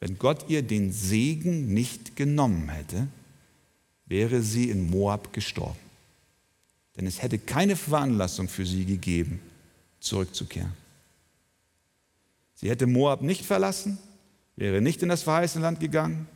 Wenn 0.00 0.18
Gott 0.18 0.48
ihr 0.48 0.62
den 0.62 0.92
Segen 0.92 1.74
nicht 1.74 2.16
genommen 2.16 2.70
hätte, 2.70 3.06
wäre 4.06 4.40
sie 4.40 4.70
in 4.70 4.88
Moab 4.88 5.32
gestorben. 5.34 5.78
Denn 6.96 7.06
es 7.06 7.20
hätte 7.20 7.38
keine 7.38 7.76
Veranlassung 7.76 8.48
für 8.48 8.64
sie 8.64 8.86
gegeben, 8.86 9.40
zurückzukehren. 10.00 10.72
Sie 12.54 12.68
hätte 12.68 12.86
Moab 12.86 13.22
nicht 13.22 13.44
verlassen, 13.44 13.98
wäre 14.56 14.80
nicht 14.80 15.02
in 15.02 15.08
das 15.08 15.22
verheißene 15.22 15.62
Land 15.62 15.80
gegangen, 15.80 16.26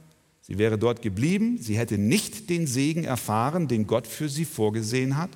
sie 0.40 0.58
wäre 0.58 0.78
dort 0.78 1.02
geblieben, 1.02 1.58
sie 1.58 1.76
hätte 1.76 1.98
nicht 1.98 2.48
den 2.50 2.66
Segen 2.66 3.04
erfahren, 3.04 3.68
den 3.68 3.86
Gott 3.86 4.06
für 4.06 4.28
sie 4.28 4.44
vorgesehen 4.44 5.16
hat. 5.16 5.30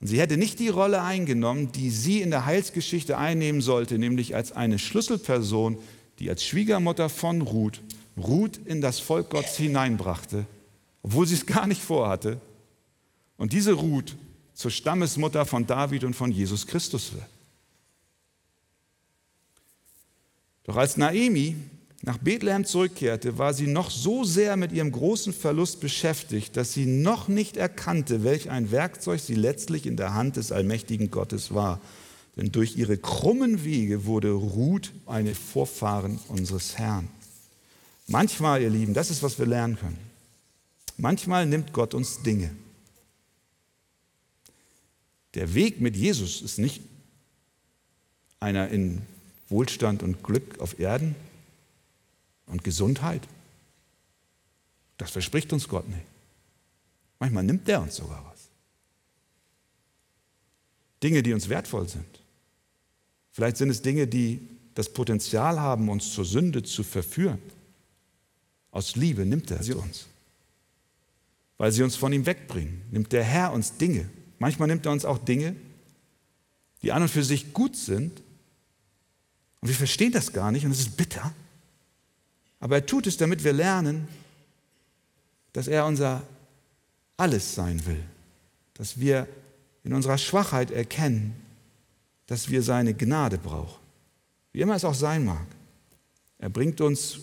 Und 0.00 0.08
sie 0.08 0.20
hätte 0.20 0.36
nicht 0.36 0.58
die 0.58 0.68
Rolle 0.68 1.02
eingenommen, 1.02 1.70
die 1.72 1.90
sie 1.90 2.22
in 2.22 2.30
der 2.30 2.44
Heilsgeschichte 2.44 3.18
einnehmen 3.18 3.60
sollte, 3.60 3.98
nämlich 3.98 4.34
als 4.34 4.52
eine 4.52 4.78
Schlüsselperson, 4.78 5.78
die 6.18 6.28
als 6.28 6.44
Schwiegermutter 6.44 7.08
von 7.08 7.40
Ruth 7.40 7.80
Ruth 8.16 8.60
in 8.64 8.80
das 8.80 9.00
Volk 9.00 9.30
Gottes 9.30 9.56
hineinbrachte, 9.56 10.46
obwohl 11.02 11.26
sie 11.26 11.34
es 11.34 11.46
gar 11.46 11.66
nicht 11.66 11.82
vorhatte. 11.82 12.40
Und 13.36 13.52
diese 13.52 13.72
Ruth 13.72 14.16
zur 14.54 14.70
Stammesmutter 14.70 15.46
von 15.46 15.66
David 15.66 16.04
und 16.04 16.14
von 16.14 16.30
Jesus 16.30 16.66
Christus 16.66 17.12
wird. 17.12 17.26
Doch 20.64 20.76
als 20.76 20.96
Naemi 20.96 21.56
nach 22.02 22.18
Bethlehem 22.18 22.64
zurückkehrte, 22.64 23.38
war 23.38 23.54
sie 23.54 23.68
noch 23.68 23.90
so 23.90 24.24
sehr 24.24 24.56
mit 24.56 24.72
ihrem 24.72 24.90
großen 24.90 25.32
Verlust 25.32 25.80
beschäftigt, 25.80 26.56
dass 26.56 26.72
sie 26.72 26.86
noch 26.86 27.28
nicht 27.28 27.56
erkannte, 27.56 28.24
welch 28.24 28.50
ein 28.50 28.72
Werkzeug 28.72 29.20
sie 29.20 29.36
letztlich 29.36 29.86
in 29.86 29.96
der 29.96 30.14
Hand 30.14 30.36
des 30.36 30.50
allmächtigen 30.50 31.12
Gottes 31.12 31.54
war. 31.54 31.80
Denn 32.36 32.50
durch 32.50 32.76
ihre 32.76 32.96
krummen 32.96 33.64
Wege 33.64 34.04
wurde 34.04 34.30
Ruth 34.30 34.90
eine 35.06 35.34
Vorfahren 35.34 36.18
unseres 36.28 36.76
Herrn. 36.76 37.08
Manchmal, 38.08 38.62
ihr 38.62 38.70
Lieben, 38.70 38.94
das 38.94 39.10
ist, 39.10 39.22
was 39.22 39.38
wir 39.38 39.46
lernen 39.46 39.78
können. 39.78 39.98
Manchmal 40.96 41.46
nimmt 41.46 41.72
Gott 41.72 41.94
uns 41.94 42.22
Dinge. 42.22 42.50
Der 45.34 45.54
Weg 45.54 45.80
mit 45.80 45.96
Jesus 45.96 46.42
ist 46.42 46.58
nicht 46.58 46.82
einer 48.40 48.68
in 48.68 49.02
Wohlstand 49.48 50.02
und 50.02 50.22
Glück 50.22 50.60
auf 50.60 50.78
Erden 50.78 51.14
und 52.46 52.64
Gesundheit. 52.64 53.22
Das 54.98 55.10
verspricht 55.10 55.52
uns 55.52 55.68
Gott 55.68 55.88
nicht. 55.88 56.06
Manchmal 57.18 57.44
nimmt 57.44 57.68
er 57.68 57.80
uns 57.80 57.96
sogar 57.96 58.24
was. 58.30 58.48
Dinge, 61.02 61.22
die 61.22 61.32
uns 61.32 61.48
wertvoll 61.48 61.88
sind. 61.88 62.20
Vielleicht 63.30 63.56
sind 63.56 63.70
es 63.70 63.82
Dinge, 63.82 64.06
die 64.06 64.40
das 64.74 64.92
Potenzial 64.92 65.60
haben, 65.60 65.88
uns 65.88 66.12
zur 66.12 66.24
Sünde 66.24 66.62
zu 66.62 66.82
verführen. 66.82 67.40
Aus 68.70 68.96
Liebe 68.96 69.24
nimmt 69.24 69.50
er 69.50 69.62
sie 69.62 69.74
uns. 69.74 70.06
Weil 71.58 71.72
sie 71.72 71.82
uns 71.82 71.96
von 71.96 72.12
ihm 72.12 72.26
wegbringen, 72.26 72.82
nimmt 72.90 73.12
der 73.12 73.24
Herr 73.24 73.52
uns 73.52 73.76
Dinge, 73.76 74.08
Manchmal 74.42 74.66
nimmt 74.66 74.84
er 74.86 74.90
uns 74.90 75.04
auch 75.04 75.18
Dinge, 75.18 75.54
die 76.82 76.90
an 76.90 77.02
und 77.02 77.08
für 77.08 77.22
sich 77.22 77.52
gut 77.52 77.76
sind. 77.76 78.20
Und 79.60 79.68
wir 79.68 79.76
verstehen 79.76 80.10
das 80.10 80.32
gar 80.32 80.50
nicht 80.50 80.64
und 80.64 80.72
es 80.72 80.80
ist 80.80 80.96
bitter. 80.96 81.32
Aber 82.58 82.74
er 82.74 82.84
tut 82.84 83.06
es, 83.06 83.16
damit 83.16 83.44
wir 83.44 83.52
lernen, 83.52 84.08
dass 85.52 85.68
er 85.68 85.86
unser 85.86 86.24
Alles 87.16 87.54
sein 87.54 87.86
will. 87.86 88.02
Dass 88.74 88.98
wir 88.98 89.28
in 89.84 89.92
unserer 89.92 90.18
Schwachheit 90.18 90.72
erkennen, 90.72 91.36
dass 92.26 92.50
wir 92.50 92.64
seine 92.64 92.94
Gnade 92.94 93.38
brauchen. 93.38 93.80
Wie 94.52 94.60
immer 94.60 94.74
es 94.74 94.84
auch 94.84 94.92
sein 94.92 95.24
mag. 95.24 95.46
Er 96.38 96.48
bringt 96.48 96.80
uns 96.80 97.20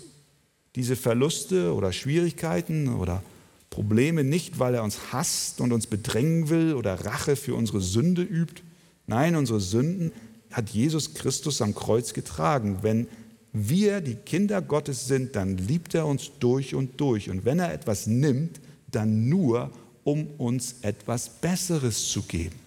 diese 0.74 0.96
Verluste 0.96 1.74
oder 1.74 1.92
Schwierigkeiten 1.92 2.88
oder 2.88 3.22
Probleme 3.70 4.24
nicht, 4.24 4.60
weil 4.60 4.74
er 4.76 4.84
uns 4.84 5.12
hasst 5.12 5.62
und 5.62 5.72
uns 5.72 5.88
bedrängen 5.88 6.50
will 6.50 6.74
oder 6.74 7.06
Rache 7.06 7.36
für 7.36 7.56
unsere 7.56 7.82
Sünde 7.82 8.24
übt. 8.24 8.64
Nein, 9.08 9.36
unsere 9.36 9.60
Sünden 9.60 10.12
hat 10.52 10.70
Jesus 10.70 11.14
Christus 11.14 11.62
am 11.62 11.76
Kreuz 11.76 12.14
getragen. 12.14 12.80
Wenn 12.82 13.08
wir 13.54 14.02
die 14.02 14.16
Kinder 14.16 14.62
Gottes 14.62 15.08
sind, 15.08 15.36
dann 15.36 15.58
liebt 15.58 15.94
er 15.94 16.06
uns 16.06 16.32
durch 16.40 16.76
und 16.76 17.00
durch. 17.00 17.30
Und 17.30 17.46
wenn 17.46 17.60
er 17.60 17.74
etwas 17.74 18.08
nimmt, 18.08 18.60
dann 18.92 19.30
nur, 19.30 19.72
um 20.04 20.28
uns 20.38 20.76
etwas 20.82 21.30
Besseres 21.30 22.10
zu 22.10 22.24
geben. 22.24 22.60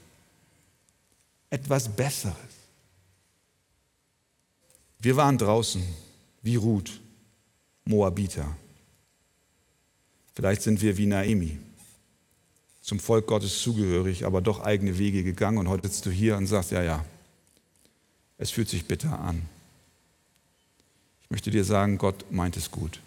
Etwas 1.50 1.88
Besseres. 1.88 2.36
Wir 5.00 5.16
waren 5.16 5.36
draußen 5.36 5.82
wie 6.42 6.56
Ruth, 6.56 7.00
Moabiter. 7.84 8.56
Vielleicht 10.34 10.62
sind 10.62 10.80
wir 10.80 10.96
wie 10.96 11.06
Naemi, 11.06 11.58
zum 12.80 12.98
Volk 12.98 13.26
Gottes 13.26 13.62
zugehörig, 13.62 14.24
aber 14.24 14.40
doch 14.40 14.60
eigene 14.60 14.98
Wege 14.98 15.22
gegangen 15.22 15.58
und 15.58 15.68
heute 15.68 15.88
sitzt 15.88 16.06
du 16.06 16.10
hier 16.10 16.36
und 16.36 16.46
sagst, 16.46 16.70
ja, 16.70 16.82
ja, 16.82 17.04
es 18.38 18.50
fühlt 18.50 18.68
sich 18.68 18.86
bitter 18.86 19.20
an. 19.20 19.42
Ich 21.22 21.30
möchte 21.30 21.50
dir 21.50 21.64
sagen, 21.64 21.98
Gott 21.98 22.30
meint 22.30 22.56
es 22.56 22.70
gut. 22.70 23.00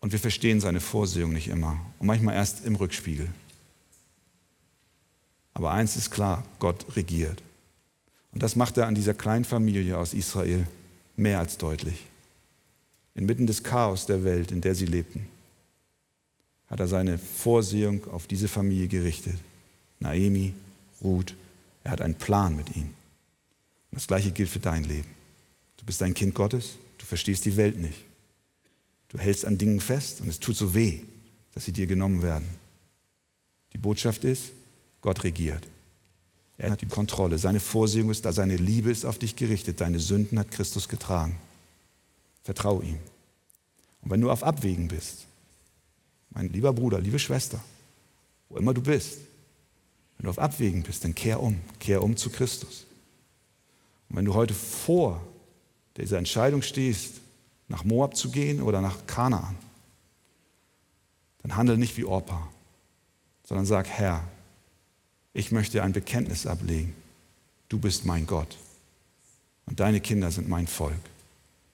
Und 0.00 0.12
wir 0.12 0.18
verstehen 0.18 0.60
seine 0.60 0.80
Vorsehung 0.80 1.32
nicht 1.32 1.48
immer 1.48 1.80
und 1.98 2.06
manchmal 2.06 2.34
erst 2.34 2.64
im 2.66 2.74
Rückspiegel. 2.74 3.28
Aber 5.54 5.70
eins 5.70 5.96
ist 5.96 6.10
klar, 6.10 6.44
Gott 6.58 6.96
regiert. 6.96 7.40
Und 8.32 8.42
das 8.42 8.56
macht 8.56 8.76
er 8.76 8.86
an 8.86 8.96
dieser 8.96 9.14
kleinen 9.14 9.44
Familie 9.44 9.96
aus 9.96 10.12
Israel 10.12 10.66
mehr 11.16 11.38
als 11.38 11.56
deutlich. 11.56 12.04
Inmitten 13.14 13.46
des 13.46 13.62
Chaos 13.62 14.06
der 14.06 14.24
Welt, 14.24 14.50
in 14.50 14.60
der 14.60 14.74
sie 14.74 14.86
lebten, 14.86 15.26
hat 16.66 16.80
er 16.80 16.88
seine 16.88 17.18
Vorsehung 17.18 18.10
auf 18.10 18.26
diese 18.26 18.48
Familie 18.48 18.88
gerichtet. 18.88 19.36
Naemi, 20.00 20.54
Ruth, 21.02 21.34
er 21.84 21.92
hat 21.92 22.00
einen 22.00 22.16
Plan 22.16 22.56
mit 22.56 22.74
ihnen. 22.74 22.94
Und 23.90 23.96
das 23.96 24.06
gleiche 24.06 24.32
gilt 24.32 24.48
für 24.48 24.58
dein 24.58 24.84
Leben. 24.84 25.08
Du 25.76 25.84
bist 25.84 26.02
ein 26.02 26.14
Kind 26.14 26.34
Gottes, 26.34 26.76
du 26.98 27.04
verstehst 27.04 27.44
die 27.44 27.56
Welt 27.56 27.78
nicht. 27.78 27.98
Du 29.08 29.18
hältst 29.18 29.44
an 29.44 29.58
Dingen 29.58 29.80
fest 29.80 30.20
und 30.20 30.28
es 30.28 30.40
tut 30.40 30.56
so 30.56 30.74
weh, 30.74 31.00
dass 31.52 31.64
sie 31.64 31.72
dir 31.72 31.86
genommen 31.86 32.22
werden. 32.22 32.48
Die 33.72 33.78
Botschaft 33.78 34.24
ist, 34.24 34.50
Gott 35.00 35.22
regiert. 35.22 35.68
Er 36.58 36.70
hat 36.70 36.80
die 36.80 36.86
Kontrolle. 36.86 37.38
Seine 37.38 37.60
Vorsehung 37.60 38.10
ist 38.10 38.24
da, 38.24 38.32
seine 38.32 38.56
Liebe 38.56 38.90
ist 38.90 39.04
auf 39.04 39.18
dich 39.18 39.36
gerichtet. 39.36 39.80
Deine 39.80 40.00
Sünden 40.00 40.38
hat 40.38 40.50
Christus 40.50 40.88
getragen. 40.88 41.36
Vertrau 42.44 42.82
ihm. 42.82 42.98
Und 44.02 44.10
wenn 44.10 44.20
du 44.20 44.30
auf 44.30 44.44
Abwägen 44.44 44.86
bist, 44.88 45.26
mein 46.30 46.50
lieber 46.50 46.72
Bruder, 46.72 47.00
liebe 47.00 47.18
Schwester, 47.18 47.58
wo 48.50 48.56
immer 48.58 48.74
du 48.74 48.82
bist, 48.82 49.18
wenn 50.16 50.24
du 50.24 50.30
auf 50.30 50.38
Abwägen 50.38 50.82
bist, 50.82 51.04
dann 51.04 51.14
kehr 51.14 51.42
um. 51.42 51.60
Kehr 51.80 52.02
um 52.02 52.16
zu 52.16 52.30
Christus. 52.30 52.86
Und 54.08 54.16
wenn 54.16 54.26
du 54.26 54.34
heute 54.34 54.54
vor 54.54 55.26
dieser 55.96 56.18
Entscheidung 56.18 56.62
stehst, 56.62 57.14
nach 57.68 57.82
Moab 57.82 58.14
zu 58.14 58.30
gehen 58.30 58.60
oder 58.60 58.82
nach 58.82 59.06
Kanaan, 59.06 59.56
dann 61.42 61.56
handle 61.56 61.78
nicht 61.78 61.96
wie 61.96 62.04
Orpa, 62.04 62.48
sondern 63.44 63.64
sag, 63.66 63.88
Herr, 63.88 64.22
ich 65.32 65.50
möchte 65.50 65.82
ein 65.82 65.92
Bekenntnis 65.92 66.46
ablegen. 66.46 66.94
Du 67.68 67.78
bist 67.78 68.04
mein 68.04 68.26
Gott 68.26 68.58
und 69.66 69.80
deine 69.80 70.00
Kinder 70.00 70.30
sind 70.30 70.48
mein 70.48 70.66
Volk. 70.66 71.00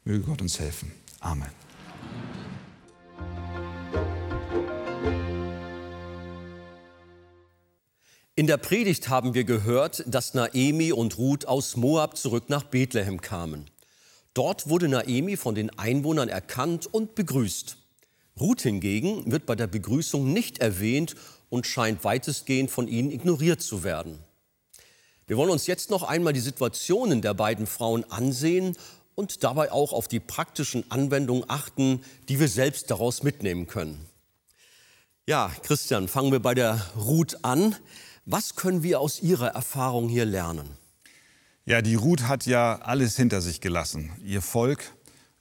Möge 0.04 0.25
Gott 0.25 0.40
uns 0.40 0.59
helfen. 0.59 0.92
Amen. 1.21 1.50
In 8.35 8.47
der 8.47 8.57
Predigt 8.57 9.11
haben 9.11 9.35
wir 9.35 9.45
gehört, 9.45 10.02
dass 10.07 10.33
Naemi 10.33 10.92
und 10.92 11.19
Ruth 11.19 11.47
aus 11.47 11.76
Moab 11.76 12.16
zurück 12.16 12.49
nach 12.49 12.62
Bethlehem 12.62 13.21
kamen. 13.21 13.66
Dort 14.33 14.71
wurde 14.71 14.88
Naemi 14.88 15.37
von 15.37 15.54
den 15.54 15.69
Einwohnern 15.78 16.30
erkannt 16.30 16.87
und 16.87 17.14
begrüßt. 17.14 17.76
Ruth 18.40 18.62
hingegen 18.62 19.30
wird 19.30 19.45
bei 19.45 19.57
der 19.57 19.66
Begrüßung 19.66 20.33
nicht 20.33 20.59
erwähnt 20.59 21.16
und 21.50 21.66
scheint 21.66 22.04
weitestgehend 22.04 22.71
von 22.71 22.88
ihnen 22.88 23.11
ignoriert 23.11 23.61
zu 23.61 23.85
werden. 23.85 24.19
Wir 25.26 25.36
wollen 25.36 25.50
uns 25.50 25.67
jetzt 25.67 25.91
noch 25.91 26.02
einmal 26.02 26.32
die 26.32 26.41
Situationen 26.41 27.21
der 27.21 27.34
beiden 27.34 27.67
Frauen 27.67 28.10
ansehen 28.10 28.76
und 29.21 29.45
dabei 29.45 29.71
auch 29.71 29.93
auf 29.93 30.09
die 30.09 30.19
praktischen 30.19 30.91
Anwendungen 30.91 31.45
achten, 31.47 32.02
die 32.30 32.41
wir 32.41 32.49
selbst 32.49 32.91
daraus 32.91 33.23
mitnehmen 33.23 33.67
können. 33.67 34.06
Ja, 35.26 35.52
Christian, 35.63 36.09
fangen 36.09 36.33
wir 36.33 36.41
bei 36.41 36.54
der 36.54 36.80
Ruth 36.97 37.45
an. 37.45 37.76
Was 38.25 38.54
können 38.54 38.83
wir 38.83 38.99
aus 38.99 39.21
ihrer 39.21 39.49
Erfahrung 39.49 40.09
hier 40.09 40.25
lernen? 40.25 40.71
Ja, 41.67 41.83
die 41.83 41.97
Ruth 41.97 42.23
hat 42.23 42.47
ja 42.47 42.80
alles 42.80 43.15
hinter 43.15 43.43
sich 43.43 43.61
gelassen. 43.61 44.11
Ihr 44.25 44.41
Volk, 44.41 44.91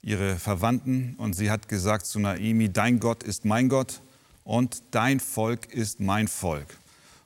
ihre 0.01 0.35
Verwandten. 0.35 1.15
Und 1.17 1.33
sie 1.33 1.49
hat 1.49 1.69
gesagt 1.69 2.05
zu 2.05 2.19
Naemi, 2.19 2.67
dein 2.67 2.99
Gott 2.99 3.23
ist 3.23 3.45
mein 3.45 3.69
Gott 3.69 4.01
und 4.43 4.83
dein 4.91 5.21
Volk 5.21 5.73
ist 5.73 6.01
mein 6.01 6.27
Volk. 6.27 6.67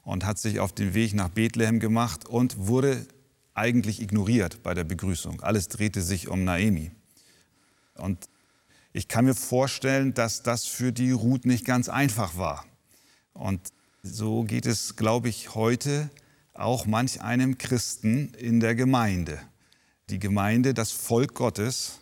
Und 0.04 0.24
hat 0.24 0.38
sich 0.38 0.60
auf 0.60 0.72
den 0.72 0.94
Weg 0.94 1.16
nach 1.16 1.30
Bethlehem 1.30 1.80
gemacht 1.80 2.28
und 2.28 2.68
wurde 2.68 3.08
eigentlich 3.54 4.02
ignoriert 4.02 4.63
bei 4.63 4.74
der 4.74 4.84
Begrüßung. 4.84 5.42
Alles 5.42 5.68
drehte 5.68 6.02
sich 6.02 6.28
um 6.28 6.44
Naemi. 6.44 6.92
Und 7.96 8.30
ich 8.92 9.08
kann 9.08 9.26
mir 9.26 9.36
vorstellen, 9.36 10.13
dass 10.13 10.44
das 10.44 10.66
für 10.66 10.92
die 10.92 11.12
Ruth 11.12 11.46
nicht 11.46 11.66
ganz 11.66 11.89
einfach 11.89 12.38
war. 12.38 12.66
Und 13.34 13.60
so 14.02 14.44
geht 14.44 14.66
es, 14.66 14.96
glaube 14.96 15.30
ich, 15.30 15.56
heute 15.56 16.10
auch 16.54 16.86
manch 16.86 17.22
einem 17.22 17.58
Christen 17.58 18.34
in 18.36 18.60
der 18.60 18.76
Gemeinde. 18.76 19.39
Die 20.10 20.20
Gemeinde, 20.20 20.74
das 20.74 20.92
Volk 20.92 21.34
Gottes, 21.34 22.00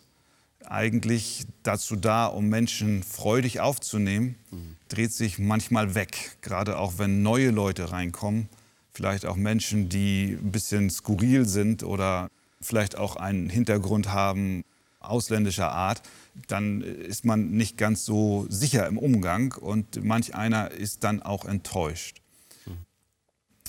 eigentlich 0.66 1.46
dazu 1.62 1.96
da, 1.96 2.26
um 2.26 2.48
Menschen 2.48 3.02
freudig 3.02 3.60
aufzunehmen, 3.60 4.36
mhm. 4.50 4.76
dreht 4.88 5.12
sich 5.12 5.38
manchmal 5.38 5.94
weg, 5.94 6.36
gerade 6.40 6.78
auch 6.78 6.98
wenn 6.98 7.22
neue 7.22 7.50
Leute 7.50 7.90
reinkommen, 7.92 8.48
vielleicht 8.92 9.26
auch 9.26 9.36
Menschen, 9.36 9.88
die 9.88 10.38
ein 10.40 10.52
bisschen 10.52 10.90
skurril 10.90 11.46
sind 11.46 11.82
oder 11.82 12.28
vielleicht 12.60 12.96
auch 12.96 13.16
einen 13.16 13.48
Hintergrund 13.48 14.12
haben 14.12 14.64
ausländischer 15.00 15.72
Art, 15.72 16.02
dann 16.48 16.80
ist 16.80 17.24
man 17.24 17.50
nicht 17.50 17.76
ganz 17.76 18.04
so 18.04 18.46
sicher 18.48 18.86
im 18.86 18.98
Umgang 18.98 19.52
und 19.52 20.02
manch 20.04 20.34
einer 20.34 20.70
ist 20.70 21.04
dann 21.04 21.22
auch 21.22 21.44
enttäuscht. 21.44 22.22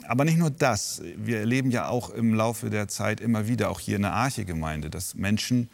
Aber 0.08 0.26
nicht 0.26 0.38
nur 0.38 0.52
das, 0.52 1.02
wir 1.16 1.40
erleben 1.40 1.72
ja 1.72 1.88
auch 1.88 2.10
im 2.10 2.34
Laufe 2.34 2.70
der 2.70 2.88
Zeit 2.88 3.22
immer 3.22 3.48
wieder, 3.48 3.70
auch 3.70 3.80
hier 3.80 3.96
in 3.96 4.02
der 4.02 4.14
Arche-Gemeinde, 4.14 4.90
dass 4.90 5.16
Menschen 5.16 5.70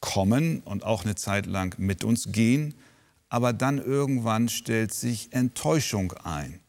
kommen 0.00 0.60
und 0.60 0.84
auch 0.84 1.04
eine 1.04 1.16
Zeit 1.16 1.46
lang 1.46 1.74
mit 1.78 2.04
uns 2.04 2.30
gehen, 2.30 2.74
aber 3.28 3.52
dann 3.52 3.78
irgendwann 3.78 4.48
stellt 4.48 4.94
sich 4.94 5.32
Enttäuschung 5.32 6.12
ein. 6.12 6.60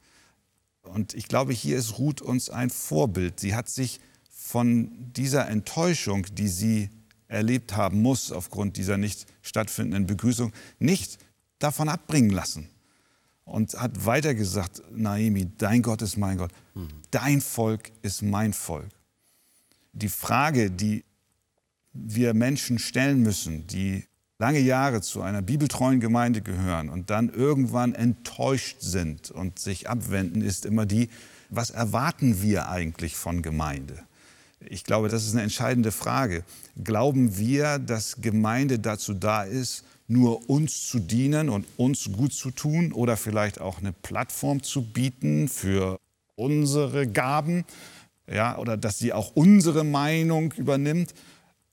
Und 0.88 1.14
ich 1.14 1.28
glaube, 1.28 1.54
hier 1.54 1.78
ist 1.78 1.98
Ruth 1.98 2.22
uns 2.22 2.50
ein 2.50 2.70
Vorbild. 2.70 3.40
Sie 3.40 3.56
hat 3.56 3.70
sich 3.70 4.00
von 4.30 5.12
dieser 5.14 5.48
Enttäuschung, 5.50 6.26
die 6.34 6.48
sie 6.48 6.90
erlebt 7.28 7.76
haben 7.76 8.02
muss 8.02 8.32
aufgrund 8.32 8.78
dieser 8.78 8.98
nicht 8.98 9.26
stattfindenden 9.42 10.08
Begrüßung, 10.08 10.54
nicht 10.80 11.18
davon 11.60 11.90
abbringen 11.90 12.30
lassen 12.30 12.70
und 13.44 13.74
hat 13.74 14.06
weiter 14.06 14.36
gesagt, 14.36 14.82
Naomi, 14.92 15.50
dein 15.58 15.82
Gott 15.82 16.02
ist 16.02 16.18
mein 16.18 16.38
Gott, 16.38 16.52
dein 17.12 17.42
Volk 17.42 17.92
ist 18.02 18.22
mein 18.22 18.54
Volk. 18.54 18.90
Die 19.94 20.10
Frage, 20.10 20.70
die 20.70 21.04
wir 21.94 22.34
Menschen 22.34 22.78
stellen 22.78 23.22
müssen, 23.22 23.66
die 23.68 24.06
lange 24.40 24.60
Jahre 24.60 25.02
zu 25.02 25.22
einer 25.22 25.42
bibeltreuen 25.42 26.00
Gemeinde 26.00 26.42
gehören 26.42 26.90
und 26.90 27.10
dann 27.10 27.30
irgendwann 27.30 27.96
enttäuscht 27.96 28.78
sind 28.80 29.32
und 29.32 29.60
sich 29.60 29.90
abwenden, 29.90 30.42
ist 30.42 30.66
immer 30.66 30.86
die, 30.86 31.10
was 31.50 31.72
erwarten 31.72 32.42
wir 32.42 32.70
eigentlich 32.70 33.16
von 33.16 33.42
Gemeinde? 33.42 33.98
Ich 34.60 34.84
glaube, 34.84 35.08
das 35.10 35.26
ist 35.26 35.34
eine 35.34 35.44
entscheidende 35.44 35.92
Frage. 35.92 36.44
Glauben 36.84 37.38
wir, 37.38 37.80
dass 37.80 38.22
Gemeinde 38.22 38.80
dazu 38.80 39.14
da 39.14 39.44
ist, 39.44 39.84
nur 40.08 40.50
uns 40.50 40.88
zu 40.88 41.00
dienen 41.00 41.50
und 41.50 41.66
uns 41.78 42.12
gut 42.12 42.34
zu 42.34 42.52
tun 42.52 42.92
oder 42.92 43.18
vielleicht 43.18 43.60
auch 43.60 43.80
eine 43.80 43.92
Plattform 43.92 44.64
zu 44.64 44.82
bieten 44.82 45.48
für 45.48 46.00
unsere 46.36 47.08
Gaben, 47.08 47.66
ja, 48.32 48.58
oder 48.58 48.78
dass 48.78 49.00
sie 49.00 49.14
auch 49.14 49.32
unsere 49.36 49.84
Meinung 49.84 50.54
übernimmt, 50.54 51.14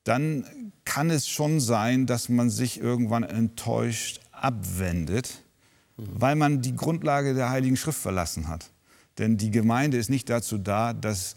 dann 0.05 0.63
kann 0.85 1.11
es 1.11 1.29
schon 1.29 1.61
sein, 1.61 2.07
dass 2.07 2.29
man 2.29 2.51
sich 2.51 2.81
irgendwann 2.81 3.23
enttäuscht 3.23 4.20
abwendet, 4.33 5.42
weil 5.97 6.37
man 6.37 6.61
die 6.61 6.77
Grundlage 6.77 7.35
der 7.35 7.51
Heiligen 7.51 7.77
Schrift 7.77 8.01
verlassen 8.01 8.49
hat. 8.49 8.70
Denn 9.18 9.37
die 9.37 9.51
Gemeinde 9.51 9.97
ist 9.97 10.11
nicht 10.11 10.29
dazu 10.29 10.59
da, 10.59 10.92
dass 10.92 11.37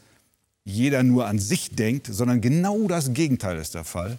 jeder 0.64 1.04
nur 1.04 1.28
an 1.28 1.40
sich 1.40 1.76
denkt, 1.76 2.08
sondern 2.12 2.42
genau 2.42 2.88
das 2.88 3.14
Gegenteil 3.14 3.58
ist 3.58 3.76
der 3.76 3.84
Fall. 3.84 4.18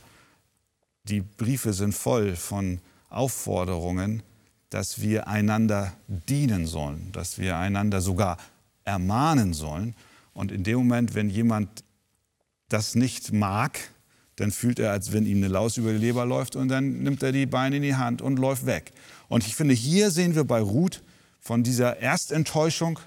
Die 1.04 1.20
Briefe 1.20 1.72
sind 1.72 1.92
voll 1.94 2.36
von 2.36 2.80
Aufforderungen, 3.10 4.22
dass 4.70 5.00
wir 5.00 5.28
einander 5.28 5.92
dienen 6.06 6.66
sollen, 6.66 7.10
dass 7.12 7.38
wir 7.38 7.56
einander 7.56 8.00
sogar 8.00 8.38
ermahnen 8.84 9.54
sollen. 9.54 9.94
Und 10.32 10.52
in 10.52 10.62
dem 10.64 10.78
Moment, 10.78 11.14
wenn 11.14 11.30
jemand 11.30 11.84
das 12.68 12.94
nicht 12.94 13.32
mag, 13.32 13.78
dann 14.38 14.50
fühlt 14.52 14.78
er, 14.78 14.92
als 14.92 15.12
wenn 15.12 15.26
ihm 15.26 15.38
eine 15.38 15.48
Laus 15.48 15.76
über 15.76 15.92
die 15.92 15.98
Leber 15.98 16.24
läuft 16.24 16.56
und 16.56 16.68
dann 16.68 17.02
nimmt 17.02 17.22
er 17.22 17.32
die 17.32 17.46
Beine 17.46 17.76
in 17.76 17.82
die 17.82 17.96
Hand 17.96 18.22
und 18.22 18.38
läuft 18.38 18.66
weg. 18.66 18.92
Und 19.28 19.46
ich 19.46 19.54
finde, 19.56 19.74
hier 19.74 20.10
sehen 20.10 20.34
wir 20.34 20.44
bei 20.44 20.60
Ruth 20.60 21.02
von 21.40 21.62
dieser 21.62 21.98
Erstenttäuschung, 21.98 23.00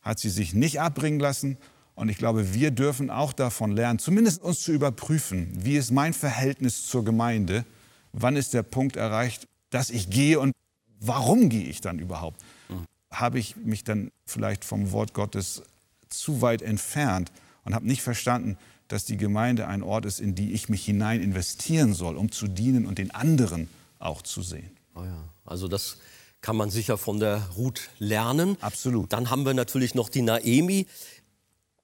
hat 0.00 0.18
sie 0.18 0.30
sich 0.30 0.54
nicht 0.54 0.80
abbringen 0.80 1.20
lassen, 1.20 1.58
und 1.94 2.08
ich 2.08 2.16
glaube, 2.16 2.54
wir 2.54 2.70
dürfen 2.70 3.10
auch 3.10 3.32
davon 3.32 3.72
lernen, 3.72 3.98
zumindest 3.98 4.42
uns 4.42 4.60
zu 4.60 4.72
überprüfen, 4.72 5.52
wie 5.54 5.76
ist 5.76 5.90
mein 5.90 6.14
Verhältnis 6.14 6.86
zur 6.86 7.04
Gemeinde, 7.04 7.64
wann 8.12 8.36
ist 8.36 8.54
der 8.54 8.62
Punkt 8.62 8.96
erreicht, 8.96 9.46
dass 9.70 9.90
ich 9.90 10.08
gehe 10.08 10.40
und 10.40 10.52
warum 11.00 11.48
gehe 11.48 11.64
ich 11.64 11.80
dann 11.80 11.98
überhaupt? 11.98 12.40
Mhm. 12.68 12.86
Habe 13.10 13.38
ich 13.38 13.56
mich 13.56 13.84
dann 13.84 14.10
vielleicht 14.24 14.64
vom 14.64 14.92
Wort 14.92 15.12
Gottes 15.12 15.62
zu 16.08 16.40
weit 16.40 16.62
entfernt 16.62 17.30
und 17.64 17.74
habe 17.74 17.86
nicht 17.86 18.02
verstanden, 18.02 18.56
dass 18.92 19.06
die 19.06 19.16
Gemeinde 19.16 19.68
ein 19.68 19.82
Ort 19.82 20.04
ist, 20.04 20.20
in 20.20 20.34
die 20.34 20.52
ich 20.52 20.68
mich 20.68 20.84
hinein 20.84 21.22
investieren 21.22 21.94
soll, 21.94 22.18
um 22.18 22.30
zu 22.30 22.46
dienen 22.46 22.84
und 22.84 22.98
den 22.98 23.10
anderen 23.10 23.68
auch 23.98 24.20
zu 24.20 24.42
sehen. 24.42 24.70
Oh 24.94 25.02
ja. 25.02 25.24
Also 25.46 25.66
das 25.66 25.96
kann 26.42 26.56
man 26.56 26.68
sicher 26.68 26.98
von 26.98 27.18
der 27.18 27.38
Ruth 27.56 27.88
lernen. 27.98 28.58
Absolut. 28.60 29.10
Dann 29.14 29.30
haben 29.30 29.46
wir 29.46 29.54
natürlich 29.54 29.94
noch 29.94 30.10
die 30.10 30.20
Naemi. 30.20 30.86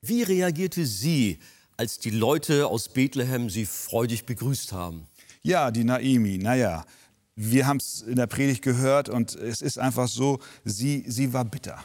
Wie 0.03 0.23
reagierte 0.23 0.85
sie, 0.85 1.39
als 1.79 1.99
die 1.99 2.11
Leute 2.11 2.67
aus 2.67 2.91
Bethlehem 2.91 3.49
sie 3.49 3.65
freudig 3.65 4.27
begrüßt 4.27 4.73
haben? 4.73 5.07
Ja, 5.43 5.71
die 5.71 5.85
Naemi, 5.85 6.37
naja, 6.37 6.85
wir 7.37 7.67
haben 7.67 7.79
es 7.79 8.03
in 8.03 8.17
der 8.17 8.27
Predigt 8.27 8.61
gehört 8.63 9.09
und 9.09 9.35
es 9.35 9.63
ist 9.63 9.79
einfach 9.79 10.09
so, 10.09 10.41
sie, 10.67 11.05
sie 11.07 11.33
war 11.33 11.47
bitter. 11.47 11.83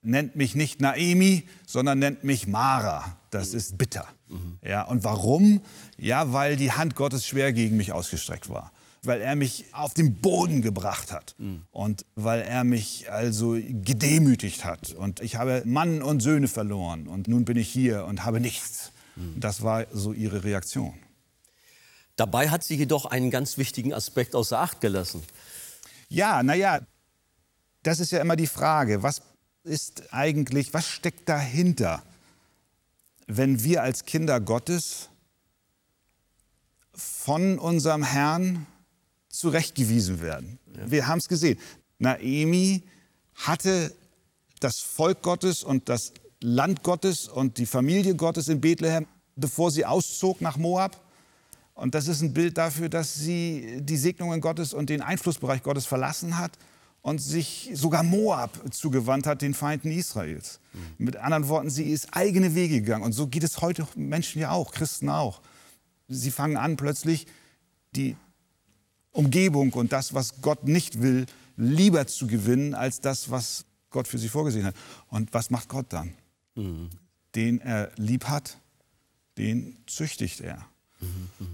Nennt 0.00 0.34
mich 0.34 0.54
nicht 0.54 0.80
Naemi, 0.80 1.46
sondern 1.66 1.98
nennt 1.98 2.24
mich 2.24 2.46
Mara. 2.46 3.17
Das 3.30 3.54
ist 3.54 3.76
bitter. 3.78 4.06
Mhm. 4.28 4.58
Ja, 4.62 4.82
und 4.82 5.04
warum? 5.04 5.60
Ja, 5.96 6.32
weil 6.32 6.56
die 6.56 6.72
Hand 6.72 6.94
Gottes 6.94 7.26
schwer 7.26 7.52
gegen 7.52 7.76
mich 7.76 7.92
ausgestreckt 7.92 8.48
war 8.48 8.72
weil 9.02 9.20
er 9.20 9.36
mich 9.36 9.64
auf 9.72 9.94
den 9.94 10.16
Boden 10.16 10.62
gebracht 10.62 11.12
hat 11.12 11.34
mhm. 11.38 11.62
und 11.70 12.04
weil 12.14 12.42
er 12.42 12.64
mich 12.64 13.10
also 13.10 13.52
gedemütigt 13.52 14.64
hat. 14.64 14.92
Und 14.92 15.20
ich 15.20 15.36
habe 15.36 15.62
Mann 15.64 16.02
und 16.02 16.20
Söhne 16.20 16.48
verloren 16.48 17.06
und 17.06 17.28
nun 17.28 17.44
bin 17.44 17.56
ich 17.56 17.68
hier 17.68 18.04
und 18.04 18.24
habe 18.24 18.40
nichts. 18.40 18.92
Mhm. 19.16 19.40
Das 19.40 19.62
war 19.62 19.86
so 19.92 20.12
ihre 20.12 20.44
Reaktion. 20.44 20.94
Dabei 22.16 22.50
hat 22.50 22.64
sie 22.64 22.74
jedoch 22.74 23.06
einen 23.06 23.30
ganz 23.30 23.58
wichtigen 23.58 23.94
Aspekt 23.94 24.34
außer 24.34 24.58
Acht 24.58 24.80
gelassen. 24.80 25.22
Ja, 26.08 26.42
naja, 26.42 26.80
das 27.82 28.00
ist 28.00 28.10
ja 28.10 28.20
immer 28.20 28.36
die 28.36 28.46
Frage, 28.46 29.02
was 29.02 29.22
ist 29.62 30.12
eigentlich, 30.12 30.74
was 30.74 30.88
steckt 30.88 31.28
dahinter, 31.28 32.02
wenn 33.28 33.62
wir 33.62 33.82
als 33.82 34.04
Kinder 34.04 34.40
Gottes 34.40 35.10
von 36.94 37.58
unserem 37.58 38.02
Herrn 38.02 38.66
zurechtgewiesen 39.28 40.20
werden. 40.20 40.58
Ja. 40.74 40.90
Wir 40.90 41.06
haben 41.06 41.18
es 41.18 41.28
gesehen. 41.28 41.58
Naemi 41.98 42.82
hatte 43.34 43.94
das 44.60 44.80
Volk 44.80 45.22
Gottes 45.22 45.62
und 45.62 45.88
das 45.88 46.12
Land 46.40 46.82
Gottes 46.82 47.28
und 47.28 47.58
die 47.58 47.66
Familie 47.66 48.16
Gottes 48.16 48.48
in 48.48 48.60
Bethlehem, 48.60 49.06
bevor 49.36 49.70
sie 49.70 49.84
auszog 49.84 50.40
nach 50.40 50.56
Moab. 50.56 51.00
Und 51.74 51.94
das 51.94 52.08
ist 52.08 52.22
ein 52.22 52.32
Bild 52.32 52.56
dafür, 52.58 52.88
dass 52.88 53.14
sie 53.14 53.78
die 53.82 53.96
Segnungen 53.96 54.40
Gottes 54.40 54.72
und 54.72 54.88
den 54.88 55.02
Einflussbereich 55.02 55.62
Gottes 55.62 55.86
verlassen 55.86 56.38
hat 56.38 56.52
und 57.02 57.18
sich 57.20 57.70
sogar 57.74 58.02
Moab 58.02 58.60
zugewandt 58.72 59.26
hat, 59.26 59.42
den 59.42 59.54
Feinden 59.54 59.90
Israels. 59.90 60.60
Mhm. 60.72 61.04
Mit 61.04 61.16
anderen 61.16 61.48
Worten, 61.48 61.70
sie 61.70 61.84
ist 61.84 62.08
eigene 62.12 62.54
Wege 62.54 62.80
gegangen. 62.80 63.04
Und 63.04 63.12
so 63.12 63.26
geht 63.26 63.44
es 63.44 63.60
heute 63.60 63.86
Menschen 63.94 64.40
ja 64.40 64.50
auch, 64.50 64.72
Christen 64.72 65.08
auch. 65.08 65.40
Sie 66.08 66.30
fangen 66.30 66.56
an, 66.56 66.76
plötzlich 66.76 67.26
die 67.94 68.16
Umgebung 69.12 69.72
und 69.72 69.92
das, 69.92 70.14
was 70.14 70.40
Gott 70.42 70.64
nicht 70.64 71.00
will, 71.00 71.26
lieber 71.56 72.06
zu 72.06 72.26
gewinnen 72.26 72.74
als 72.74 73.00
das, 73.00 73.30
was 73.30 73.64
Gott 73.90 74.06
für 74.06 74.18
sie 74.18 74.28
vorgesehen 74.28 74.66
hat. 74.66 74.74
Und 75.08 75.32
was 75.32 75.50
macht 75.50 75.68
Gott 75.68 75.86
dann? 75.90 76.14
Mhm. 76.54 76.90
Den 77.34 77.60
er 77.60 77.90
lieb 77.96 78.24
hat, 78.24 78.58
den 79.38 79.76
züchtigt 79.86 80.40
er. 80.40 80.66
Mhm, 81.00 81.28
mhm. 81.38 81.46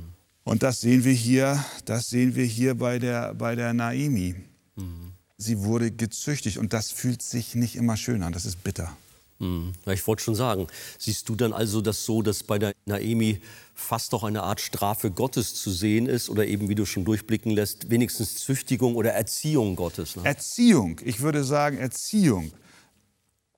Und 0.44 0.62
das 0.62 0.80
sehen 0.80 1.04
wir 1.04 1.12
hier, 1.12 1.64
das 1.84 2.08
sehen 2.10 2.34
wir 2.34 2.44
hier 2.44 2.74
bei 2.74 2.98
der, 2.98 3.34
bei 3.34 3.54
der 3.54 3.72
Naimi. 3.72 4.34
Mhm. 4.76 5.12
Sie 5.44 5.62
wurde 5.62 5.90
gezüchtigt 5.90 6.56
und 6.56 6.72
das 6.72 6.90
fühlt 6.90 7.20
sich 7.20 7.54
nicht 7.54 7.76
immer 7.76 7.98
schön 7.98 8.22
an, 8.22 8.32
das 8.32 8.46
ist 8.46 8.64
bitter. 8.64 8.96
Hm. 9.40 9.72
Ja, 9.84 9.92
ich 9.92 10.06
wollte 10.06 10.22
schon 10.22 10.34
sagen, 10.34 10.68
siehst 10.98 11.28
du 11.28 11.34
dann 11.34 11.52
also 11.52 11.82
das 11.82 12.06
so, 12.06 12.22
dass 12.22 12.42
bei 12.42 12.58
der 12.58 12.72
Naemi 12.86 13.42
fast 13.74 14.14
doch 14.14 14.24
eine 14.24 14.42
Art 14.42 14.62
Strafe 14.62 15.10
Gottes 15.10 15.54
zu 15.54 15.70
sehen 15.70 16.06
ist 16.06 16.30
oder 16.30 16.46
eben, 16.46 16.70
wie 16.70 16.74
du 16.74 16.86
schon 16.86 17.04
durchblicken 17.04 17.50
lässt, 17.50 17.90
wenigstens 17.90 18.36
Züchtigung 18.36 18.94
oder 18.94 19.12
Erziehung 19.12 19.76
Gottes? 19.76 20.16
Ne? 20.16 20.24
Erziehung, 20.24 20.98
ich 21.04 21.20
würde 21.20 21.44
sagen 21.44 21.76
Erziehung. 21.76 22.52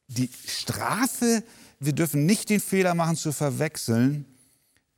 Die 0.08 0.28
Strafe, 0.48 1.44
wir 1.78 1.92
dürfen 1.92 2.26
nicht 2.26 2.50
den 2.50 2.60
Fehler 2.60 2.96
machen 2.96 3.16
zu 3.16 3.30
verwechseln, 3.30 4.24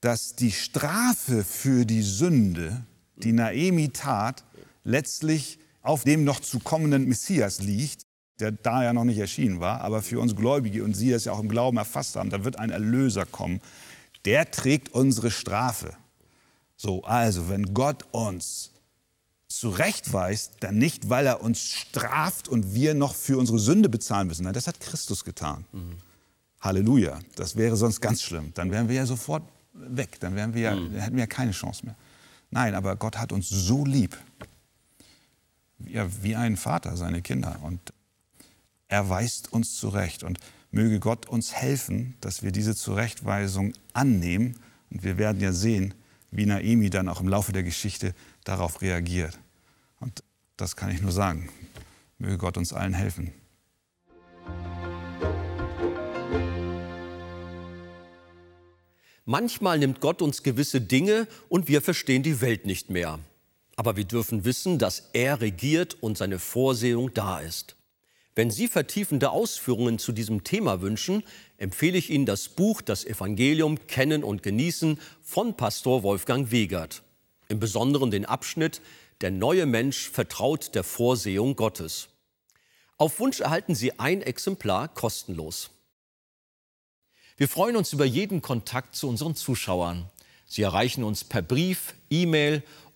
dass 0.00 0.36
die 0.36 0.52
Strafe 0.52 1.44
für 1.44 1.84
die 1.84 2.02
Sünde, 2.02 2.86
die 3.16 3.32
Naemi 3.32 3.90
tat, 3.90 4.44
letztlich 4.84 5.58
auf 5.82 6.04
dem 6.04 6.24
noch 6.24 6.40
zu 6.40 6.58
kommenden 6.60 7.08
Messias 7.08 7.60
liegt 7.60 8.08
der 8.40 8.52
da 8.52 8.84
ja 8.84 8.92
noch 8.92 9.04
nicht 9.04 9.18
erschienen 9.18 9.60
war, 9.60 9.80
aber 9.80 10.02
für 10.02 10.20
uns 10.20 10.36
Gläubige 10.36 10.84
und 10.84 10.94
Sie 10.94 11.10
es 11.10 11.24
ja 11.24 11.32
auch 11.32 11.40
im 11.40 11.48
Glauben 11.48 11.76
erfasst 11.76 12.16
haben, 12.16 12.30
da 12.30 12.44
wird 12.44 12.58
ein 12.58 12.70
Erlöser 12.70 13.26
kommen, 13.26 13.60
der 14.24 14.50
trägt 14.50 14.90
unsere 14.90 15.30
Strafe. 15.30 15.94
So, 16.76 17.02
also, 17.02 17.48
wenn 17.48 17.74
Gott 17.74 18.04
uns 18.12 18.72
zurechtweist, 19.48 20.56
dann 20.60 20.76
nicht, 20.76 21.08
weil 21.08 21.26
er 21.26 21.42
uns 21.42 21.60
straft 21.62 22.48
und 22.48 22.74
wir 22.74 22.94
noch 22.94 23.14
für 23.14 23.38
unsere 23.38 23.58
Sünde 23.58 23.88
bezahlen 23.88 24.28
müssen. 24.28 24.44
Nein, 24.44 24.52
das 24.52 24.66
hat 24.66 24.78
Christus 24.78 25.24
getan. 25.24 25.64
Mhm. 25.72 25.96
Halleluja. 26.60 27.18
Das 27.34 27.56
wäre 27.56 27.76
sonst 27.76 28.00
ganz 28.00 28.22
schlimm. 28.22 28.52
Dann 28.54 28.70
wären 28.70 28.88
wir 28.88 28.96
ja 28.96 29.06
sofort 29.06 29.42
weg. 29.72 30.20
Dann, 30.20 30.36
wären 30.36 30.54
wir 30.54 30.60
ja, 30.60 30.76
mhm. 30.76 30.92
hätten 30.92 31.16
wir 31.16 31.22
ja 31.22 31.26
keine 31.26 31.52
Chance 31.52 31.86
mehr. 31.86 31.96
Nein, 32.50 32.74
aber 32.74 32.94
Gott 32.96 33.16
hat 33.16 33.32
uns 33.32 33.48
so 33.48 33.84
lieb. 33.84 34.16
Ja, 35.86 36.08
wie 36.22 36.36
ein 36.36 36.56
Vater 36.56 36.96
seine 36.96 37.22
Kinder. 37.22 37.60
Und 37.62 37.92
er 38.88 39.08
weist 39.08 39.52
uns 39.52 39.76
zurecht. 39.76 40.22
Und 40.22 40.38
möge 40.70 41.00
Gott 41.00 41.26
uns 41.26 41.52
helfen, 41.52 42.16
dass 42.20 42.42
wir 42.42 42.52
diese 42.52 42.74
Zurechtweisung 42.74 43.72
annehmen. 43.92 44.58
Und 44.90 45.02
wir 45.04 45.18
werden 45.18 45.40
ja 45.40 45.52
sehen, 45.52 45.94
wie 46.30 46.46
Naemi 46.46 46.90
dann 46.90 47.08
auch 47.08 47.20
im 47.20 47.28
Laufe 47.28 47.52
der 47.52 47.62
Geschichte 47.62 48.14
darauf 48.44 48.82
reagiert. 48.82 49.38
Und 50.00 50.22
das 50.56 50.76
kann 50.76 50.90
ich 50.90 51.00
nur 51.00 51.12
sagen. 51.12 51.48
Möge 52.18 52.38
Gott 52.38 52.56
uns 52.56 52.72
allen 52.72 52.94
helfen. 52.94 53.32
Manchmal 59.24 59.78
nimmt 59.78 60.00
Gott 60.00 60.22
uns 60.22 60.42
gewisse 60.42 60.80
Dinge 60.80 61.28
und 61.50 61.68
wir 61.68 61.82
verstehen 61.82 62.22
die 62.22 62.40
Welt 62.40 62.64
nicht 62.64 62.88
mehr. 62.88 63.18
Aber 63.78 63.96
wir 63.96 64.04
dürfen 64.04 64.44
wissen, 64.44 64.80
dass 64.80 65.10
er 65.12 65.40
regiert 65.40 65.96
und 66.00 66.18
seine 66.18 66.40
Vorsehung 66.40 67.14
da 67.14 67.38
ist. 67.38 67.76
Wenn 68.34 68.50
Sie 68.50 68.66
vertiefende 68.66 69.30
Ausführungen 69.30 70.00
zu 70.00 70.10
diesem 70.10 70.42
Thema 70.42 70.80
wünschen, 70.80 71.22
empfehle 71.58 71.96
ich 71.96 72.10
Ihnen 72.10 72.26
das 72.26 72.48
Buch 72.48 72.82
Das 72.82 73.04
Evangelium 73.04 73.86
Kennen 73.86 74.24
und 74.24 74.42
Genießen 74.42 74.98
von 75.22 75.56
Pastor 75.56 76.02
Wolfgang 76.02 76.50
Wegert. 76.50 77.04
Im 77.46 77.60
Besonderen 77.60 78.10
den 78.10 78.24
Abschnitt 78.24 78.80
Der 79.20 79.30
neue 79.30 79.64
Mensch 79.64 80.10
vertraut 80.10 80.74
der 80.74 80.82
Vorsehung 80.82 81.54
Gottes. 81.54 82.08
Auf 82.96 83.20
Wunsch 83.20 83.38
erhalten 83.38 83.76
Sie 83.76 83.96
ein 84.00 84.22
Exemplar 84.22 84.88
kostenlos. 84.88 85.70
Wir 87.36 87.46
freuen 87.46 87.76
uns 87.76 87.92
über 87.92 88.04
jeden 88.04 88.42
Kontakt 88.42 88.96
zu 88.96 89.08
unseren 89.08 89.36
Zuschauern. 89.36 90.10
Sie 90.46 90.62
erreichen 90.62 91.04
uns 91.04 91.22
per 91.22 91.42
Brief, 91.42 91.94
E-Mail 92.10 92.64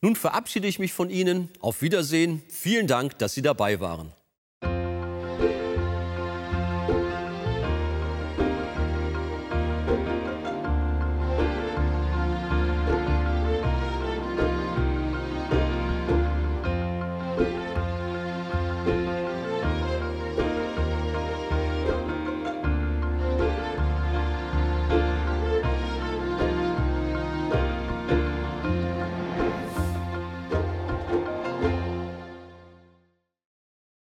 Nun 0.00 0.16
verabschiede 0.16 0.68
ich 0.68 0.78
mich 0.78 0.92
von 0.92 1.10
Ihnen. 1.10 1.50
Auf 1.60 1.82
Wiedersehen. 1.82 2.42
Vielen 2.48 2.86
Dank, 2.86 3.18
dass 3.18 3.34
Sie 3.34 3.42
dabei 3.42 3.80
waren. 3.80 4.12